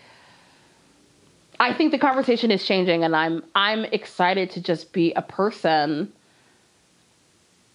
[1.59, 6.13] I think the conversation is changing and I'm I'm excited to just be a person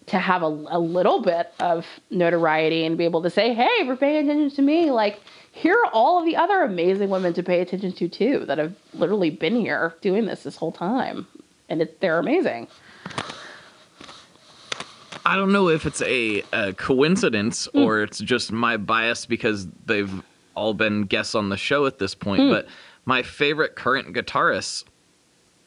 [0.06, 3.96] to have a, a little bit of notoriety and be able to say, hey, we're
[3.96, 4.90] paying attention to me.
[4.90, 5.20] Like,
[5.52, 8.74] here are all of the other amazing women to pay attention to, too, that have
[8.94, 11.26] literally been here doing this this whole time.
[11.68, 12.68] And it, they're amazing.
[15.24, 17.84] I don't know if it's a, a coincidence mm.
[17.84, 20.22] or it's just my bias because they've
[20.54, 22.50] all been guests on the show at this point, mm.
[22.50, 22.66] but
[23.04, 24.84] my favorite current guitarists,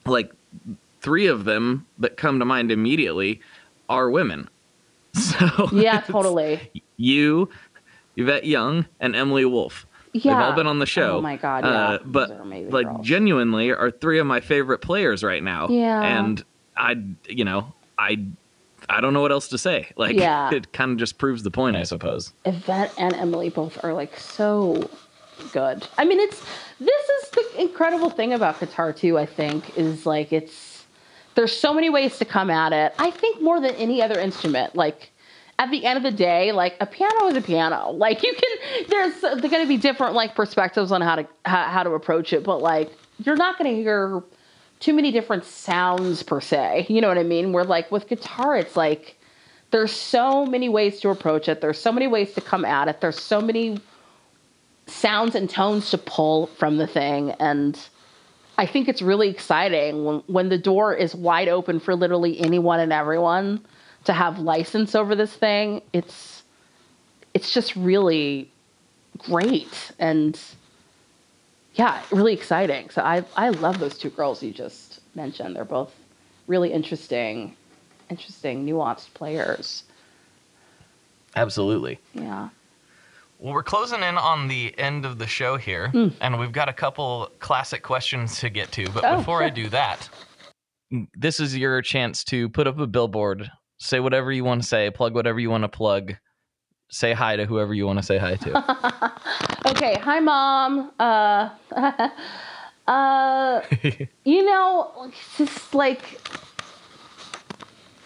[0.05, 0.31] like
[1.01, 3.41] three of them that come to mind immediately,
[3.89, 4.49] are women.
[5.15, 6.69] So yeah, totally.
[6.97, 7.47] You,
[8.17, 9.85] Yvette Young, and Emily Wolfe.
[10.11, 10.33] Yeah.
[10.33, 11.17] They've all been on the show.
[11.17, 11.69] Oh my god, yeah.
[11.71, 12.29] Uh, but
[12.69, 13.05] like girls.
[13.05, 15.67] genuinely are three of my favorite players right now.
[15.69, 16.01] Yeah.
[16.01, 16.43] And
[16.77, 18.25] I you know, I
[18.89, 19.89] I don't know what else to say.
[19.97, 20.53] Like yeah.
[20.53, 22.33] it kind of just proves the point, I suppose.
[22.45, 24.89] Yvette and Emily both are like so
[25.51, 25.85] good.
[25.97, 26.41] I mean, it's
[26.79, 30.53] this is the incredible thing about guitar too, I think, is like it's
[31.35, 32.93] there's so many ways to come at it.
[32.97, 35.11] I think more than any other instrument, like
[35.59, 37.91] at the end of the day, like a piano is a piano.
[37.91, 41.63] Like you can, there's there's going to be different like perspectives on how to how,
[41.65, 42.91] how to approach it, but like
[43.23, 44.23] you're not going to hear
[44.79, 46.87] too many different sounds per se.
[46.89, 47.53] You know what I mean?
[47.53, 49.17] Where like with guitar, it's like
[49.71, 51.61] there's so many ways to approach it.
[51.61, 53.01] There's so many ways to come at it.
[53.01, 53.79] There's so many
[54.87, 57.79] sounds and tones to pull from the thing, and
[58.57, 62.79] I think it's really exciting when, when the door is wide open for literally anyone
[62.79, 63.65] and everyone
[64.05, 65.81] to have license over this thing.
[65.93, 66.43] It's
[67.33, 68.49] it's just really
[69.17, 70.39] great and
[71.73, 72.89] yeah, really exciting.
[72.89, 75.55] So I I love those two girls you just mentioned.
[75.55, 75.93] They're both
[76.47, 77.55] really interesting,
[78.09, 79.83] interesting, nuanced players.
[81.35, 81.99] Absolutely.
[82.13, 82.49] Yeah.
[83.45, 86.11] Well, we're closing in on the end of the show here, mm.
[86.19, 88.89] and we've got a couple classic questions to get to.
[88.89, 89.45] But oh, before sure.
[89.45, 90.09] I do that,
[91.13, 94.89] this is your chance to put up a billboard, say whatever you want to say,
[94.89, 96.15] plug whatever you want to plug,
[96.89, 99.13] say hi to whoever you want to say hi to.
[99.69, 100.91] okay, hi, mom.
[100.99, 101.49] Uh,
[102.87, 103.61] uh,
[104.23, 106.19] you know, just like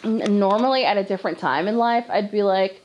[0.04, 2.84] normally at a different time in life, I'd be like,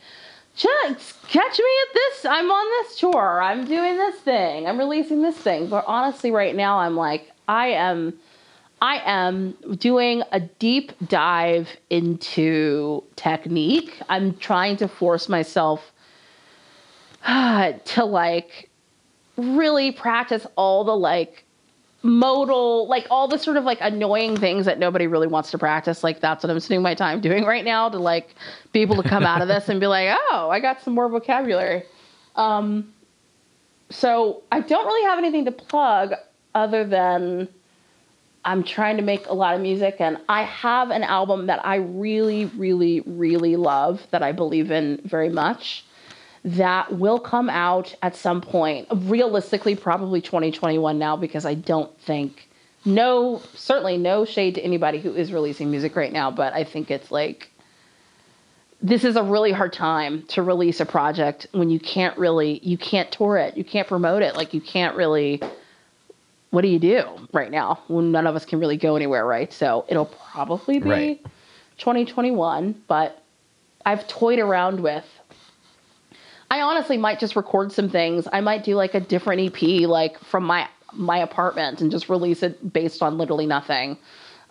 [0.57, 2.24] just catch me at this.
[2.24, 3.42] I'm on this tour.
[3.42, 4.66] I'm doing this thing.
[4.66, 5.68] I'm releasing this thing.
[5.68, 8.14] But honestly, right now, I'm like, I am.
[8.82, 13.98] I am doing a deep dive into technique.
[14.11, 15.92] I'm trying to force myself
[17.24, 18.68] uh, to like
[19.36, 21.43] really practice all the like
[22.05, 26.05] modal, like all the sort of like annoying things that nobody really wants to practice.
[26.05, 28.34] Like that's what I'm spending my time doing right now to like
[28.72, 31.09] be able to come out of this and be like, oh, I got some more
[31.09, 31.84] vocabulary.
[32.36, 32.92] Um,
[33.88, 36.12] so I don't really have anything to plug
[36.55, 37.48] other than
[38.44, 41.76] I'm trying to make a lot of music and I have an album that I
[41.76, 45.86] really, really, really love that I believe in very much
[46.45, 48.86] that will come out at some point.
[48.92, 52.49] Realistically, probably 2021 now, because I don't think,
[52.84, 56.90] no, certainly no shade to anybody who is releasing music right now, but I think
[56.90, 57.51] it's like,
[58.82, 62.76] this is a really hard time to release a project when you can't really, you
[62.76, 65.40] can't tour it, you can't promote it, like you can't really.
[66.51, 69.53] What do you do right now when none of us can really go anywhere, right?
[69.53, 71.26] So it'll probably be right.
[71.78, 73.20] 2021, but
[73.84, 75.05] I've toyed around with
[76.55, 78.28] I honestly might just record some things.
[78.32, 82.44] I might do like a different EP, like from my my apartment, and just release
[82.44, 83.98] it based on literally nothing,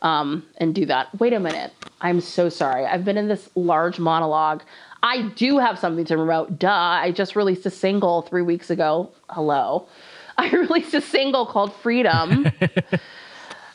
[0.02, 1.18] um, and do that.
[1.18, 1.72] Wait a minute.
[2.02, 2.86] I'm so sorry.
[2.86, 4.64] I've been in this large monologue.
[5.02, 6.60] I do have something to promote.
[6.60, 6.70] Duh.
[6.70, 9.10] I just released a single three weeks ago.
[9.30, 9.88] Hello.
[10.38, 12.52] I released a single called Freedom.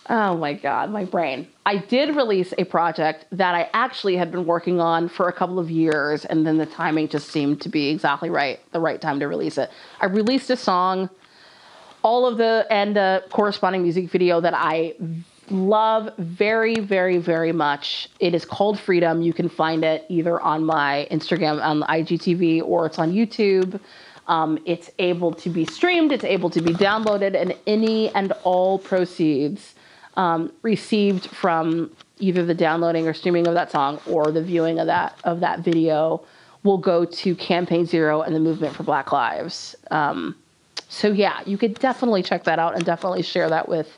[0.08, 1.48] oh my God, my brain.
[1.66, 5.58] I did release a project that I actually had been working on for a couple
[5.58, 9.20] of years, and then the timing just seemed to be exactly right, the right time
[9.20, 9.70] to release it.
[10.00, 11.10] I released a song,
[12.02, 14.94] all of the, and the corresponding music video that I
[15.50, 18.08] love very, very, very much.
[18.20, 19.22] It is called Freedom.
[19.22, 23.80] You can find it either on my Instagram, on the IGTV, or it's on YouTube.
[24.26, 28.78] Um, it's able to be streamed, it's able to be downloaded, and any and all
[28.78, 29.74] proceeds
[30.18, 34.86] um, received from either the downloading or streaming of that song or the viewing of
[34.86, 36.20] that of that video
[36.64, 39.76] will go to Campaign Zero and the Movement for Black Lives.
[39.92, 40.34] Um,
[40.88, 43.96] so yeah, you could definitely check that out and definitely share that with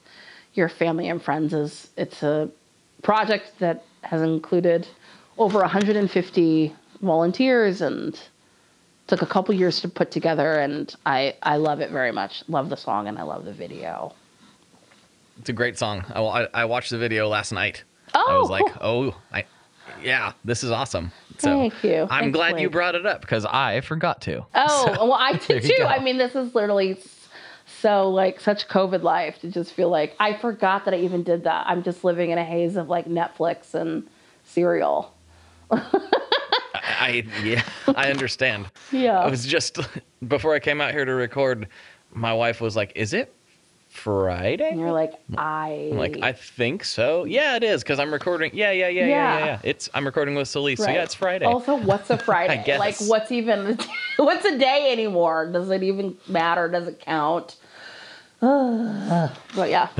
[0.53, 1.55] your family and friends.
[1.55, 2.51] As it's a
[3.03, 4.87] project that has included
[5.39, 8.21] over 150 volunteers and
[9.07, 12.69] took a couple years to put together and I, I love it very much love
[12.69, 14.13] the song and i love the video
[15.41, 16.05] It's a great song.
[16.15, 17.83] I, I, I watched the video last night.
[18.15, 19.45] oh I was like, oh, I,
[20.03, 21.13] yeah, this is awesome.
[21.39, 22.07] So Thank you.
[22.11, 24.45] I'm glad you brought it up because I forgot to.
[24.55, 27.01] oh well i did too i mean this is literally
[27.81, 31.45] so like such covid life to just feel like i forgot that i even did
[31.45, 34.07] that i'm just living in a haze of like netflix and
[34.45, 35.15] cereal
[35.73, 37.63] I yeah,
[37.97, 38.71] I understand.
[38.93, 39.79] yeah I was just
[40.29, 41.69] before I came out here to record.
[42.13, 43.33] My wife was like, "Is it
[44.03, 47.25] Friday?" and you're like i I'm like, I think so.
[47.25, 48.53] Yeah, it is because I'm recording.
[48.55, 49.45] Yeah, yeah, yeah, yeah, yeah, Yeah.
[49.45, 49.59] yeah.
[49.63, 51.47] It's I'm recording with Celisse, so yeah, it's Friday.
[51.47, 52.63] Also, what's a Friday?
[52.65, 52.79] guess.
[52.79, 53.79] Like, what's even
[54.17, 55.51] what's a day anymore?
[55.53, 56.69] Does it even matter?
[56.69, 57.57] Does it count?
[58.41, 59.87] but yeah,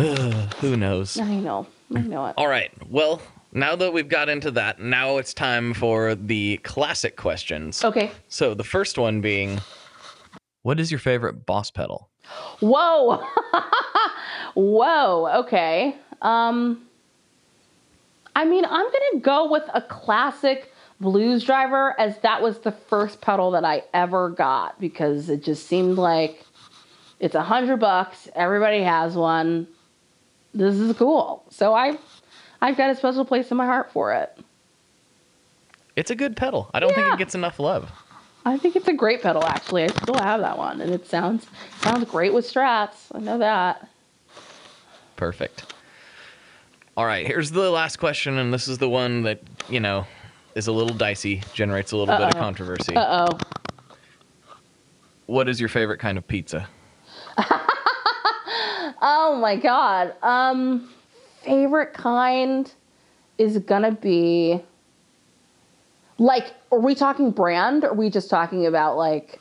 [0.61, 1.19] Who knows?
[1.19, 2.35] I know, I know it.
[2.37, 2.71] All right.
[2.89, 3.21] Well,
[3.53, 7.85] now that we've got into that, now it's time for the classic questions.
[7.85, 8.11] Okay.
[8.29, 9.61] So the first one being,
[10.63, 12.10] what is your favorite boss pedal?
[12.61, 13.25] Whoa,
[14.55, 15.41] whoa.
[15.41, 15.97] Okay.
[16.23, 16.87] Um,
[18.35, 23.21] I mean, I'm gonna go with a classic blues driver, as that was the first
[23.21, 26.45] pedal that I ever got because it just seemed like
[27.19, 28.29] it's a hundred bucks.
[28.35, 29.67] Everybody has one.
[30.53, 31.45] This is cool.
[31.51, 31.99] So I,
[32.61, 34.39] I've got a special place in my heart for it.
[35.97, 36.71] It's a good pedal.
[36.73, 37.91] I don't think it gets enough love.
[38.45, 39.45] I think it's a great pedal.
[39.45, 41.47] Actually, I still have that one, and it sounds
[41.81, 43.07] sounds great with Strats.
[43.15, 43.89] I know that.
[45.17, 45.73] Perfect.
[46.97, 50.07] All right, here's the last question, and this is the one that, you know,
[50.55, 52.97] is a little dicey, generates a little bit of controversy.
[52.97, 53.39] Uh oh.
[55.27, 56.69] What is your favorite kind of pizza?
[59.03, 60.15] Oh my god.
[60.23, 60.91] Um
[61.43, 62.71] favorite kind
[63.39, 64.61] is gonna be
[66.21, 69.41] like are we talking brand or are we just talking about like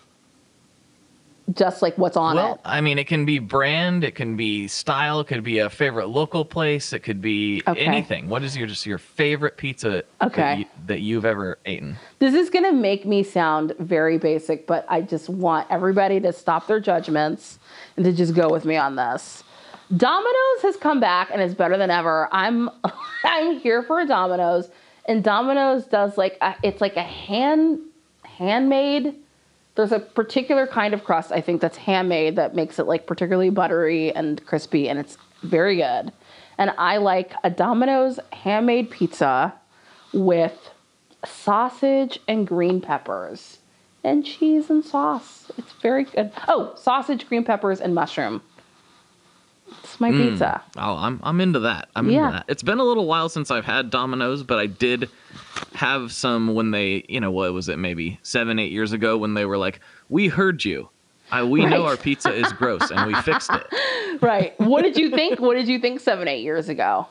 [1.53, 2.61] just like what's on well, it?
[2.63, 6.07] I mean, it can be brand, it can be style, it could be a favorite
[6.07, 7.85] local place, it could be Okay.
[7.85, 8.29] anything.
[8.29, 10.41] What is your just your favorite pizza Okay.
[10.41, 11.97] that, you, that you've ever eaten?
[12.19, 16.67] This is gonna make me sound very basic, but I just want everybody to stop
[16.67, 17.59] their judgments
[17.97, 19.43] and to just go with me on this.
[19.97, 22.29] Domino's has come back and is better than ever.
[22.31, 22.69] I'm
[23.25, 24.69] I'm here for a Domino's,
[25.05, 27.79] and Domino's does like a, it's like a hand
[28.23, 29.15] handmade.
[29.75, 33.49] There's a particular kind of crust I think that's handmade that makes it like particularly
[33.49, 36.11] buttery and crispy, and it's very good.
[36.57, 39.53] And I like a Domino's handmade pizza
[40.13, 40.71] with
[41.25, 43.59] sausage and green peppers
[44.03, 45.51] and cheese and sauce.
[45.57, 46.31] It's very good.
[46.47, 48.41] Oh, sausage, green peppers, and mushroom.
[49.99, 50.61] My pizza.
[50.77, 51.89] Oh, I'm I'm into that.
[51.95, 52.19] I'm Yeah.
[52.27, 52.45] into that.
[52.47, 55.09] It's been a little while since I've had Domino's, but I did
[55.73, 59.33] have some when they, you know, what was it, maybe seven, eight years ago when
[59.33, 59.79] they were like,
[60.09, 60.89] "We heard you.
[61.31, 63.67] I, we know our pizza is gross, and we fixed it."
[64.21, 64.59] Right.
[64.59, 65.39] What did you think?
[65.39, 67.07] What did you think seven, eight years ago?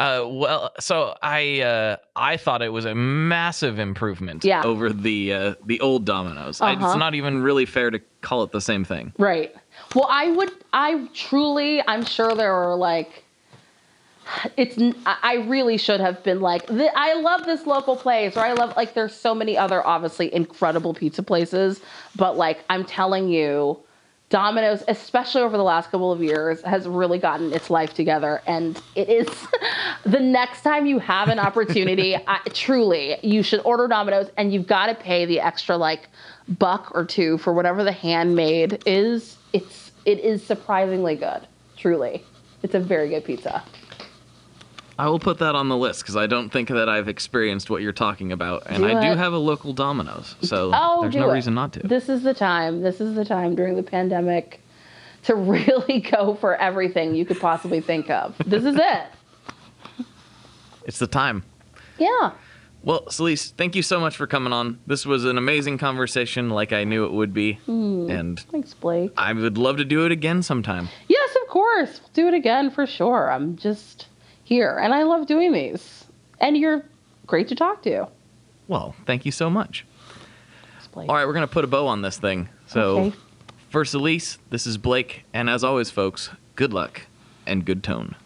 [0.00, 4.62] Uh, well, so I uh, I thought it was a massive improvement Yeah.
[4.64, 6.60] over the uh, the old Domino's.
[6.60, 6.72] Uh-huh.
[6.72, 9.12] It's not even really fair to call it the same thing.
[9.18, 9.54] Right.
[9.94, 13.24] Well, I would, I truly, I'm sure there were like,
[14.56, 14.76] it's,
[15.06, 18.92] I really should have been like, I love this local place, or I love, like,
[18.92, 21.80] there's so many other obviously incredible pizza places,
[22.16, 23.78] but like, I'm telling you,
[24.30, 28.42] Domino's, especially over the last couple of years, has really gotten its life together.
[28.46, 29.26] And it is
[30.04, 34.66] the next time you have an opportunity, I, truly, you should order Domino's and you've
[34.66, 36.08] got to pay the extra like
[36.46, 39.38] buck or two for whatever the handmade is.
[39.52, 41.46] It's it is surprisingly good.
[41.76, 42.24] Truly,
[42.62, 43.62] it's a very good pizza.
[44.98, 47.82] I will put that on the list because I don't think that I've experienced what
[47.82, 51.30] you're talking about, and Do I do have a local Domino's, so Oh, there's no
[51.30, 51.34] it.
[51.34, 51.80] reason not to.
[51.80, 52.82] This is the time.
[52.82, 54.60] This is the time during the pandemic.
[55.24, 58.36] to really go for everything you could possibly think of.
[58.46, 60.04] This is it.
[60.84, 61.44] It's the time.
[61.98, 62.32] Yeah.
[62.82, 64.78] Well, Celisse, thank you so much for coming on.
[64.86, 67.54] This was an amazing conversation, like I knew it would be.
[67.66, 68.08] Hmm.
[68.10, 69.12] And Thanks, Blake.
[69.16, 70.88] I would love to do it again sometime.
[71.08, 72.00] Yes, of course.
[72.00, 73.30] We'll do it again for sure.
[73.30, 74.06] I'm just
[74.48, 76.04] here and I love doing these.
[76.40, 76.84] And you're
[77.26, 78.08] great to talk to.
[78.66, 79.84] Well, thank you so much.
[80.96, 82.48] All right, we're going to put a bow on this thing.
[82.66, 83.16] So, Okay.
[83.68, 85.24] for Celisse, this is Blake.
[85.32, 87.02] And as always, folks, good luck
[87.46, 88.16] and good tone.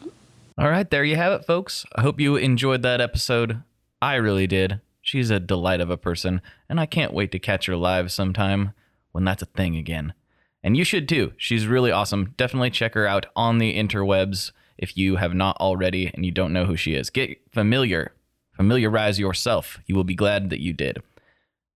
[0.56, 1.84] All right, there you have it, folks.
[1.96, 3.62] I hope you enjoyed that episode.
[4.00, 4.80] I really did.
[5.02, 8.72] She's a delight of a person, and I can't wait to catch her live sometime
[9.10, 10.14] when that's a thing again.
[10.62, 11.32] And you should too.
[11.36, 12.32] She's really awesome.
[12.36, 16.52] Definitely check her out on the interwebs if you have not already and you don't
[16.52, 17.10] know who she is.
[17.10, 18.12] Get familiar,
[18.56, 19.80] familiarize yourself.
[19.86, 21.02] You will be glad that you did.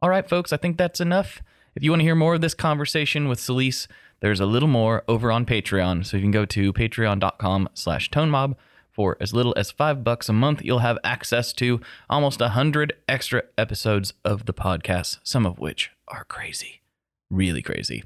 [0.02, 1.40] All right, folks, I think that's enough.
[1.74, 3.86] If you want to hear more of this conversation with Celisse,
[4.20, 6.06] there's a little more over on Patreon.
[6.06, 8.56] So you can go to patreon.com slash tonemob.
[8.92, 12.94] For as little as five bucks a month, you'll have access to almost a hundred
[13.06, 16.80] extra episodes of the podcast, some of which are crazy.
[17.28, 18.04] Really crazy.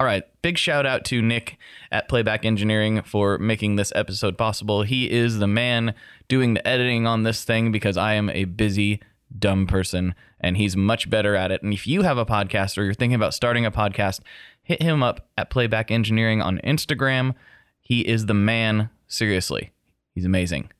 [0.00, 1.56] All right, big shout out to Nick
[1.92, 4.82] at Playback Engineering for making this episode possible.
[4.82, 5.94] He is the man
[6.26, 9.00] doing the editing on this thing because I am a busy,
[9.38, 11.62] dumb person and he's much better at it.
[11.62, 14.20] And if you have a podcast or you're thinking about starting a podcast,
[14.64, 17.34] hit him up at Playback Engineering on Instagram.
[17.80, 19.70] He is the man, seriously.
[20.12, 20.70] He's amazing.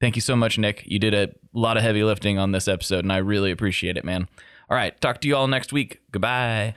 [0.00, 0.82] Thank you so much, Nick.
[0.86, 4.04] You did a lot of heavy lifting on this episode and I really appreciate it,
[4.04, 4.28] man.
[4.70, 6.00] All right, talk to you all next week.
[6.10, 6.76] Goodbye.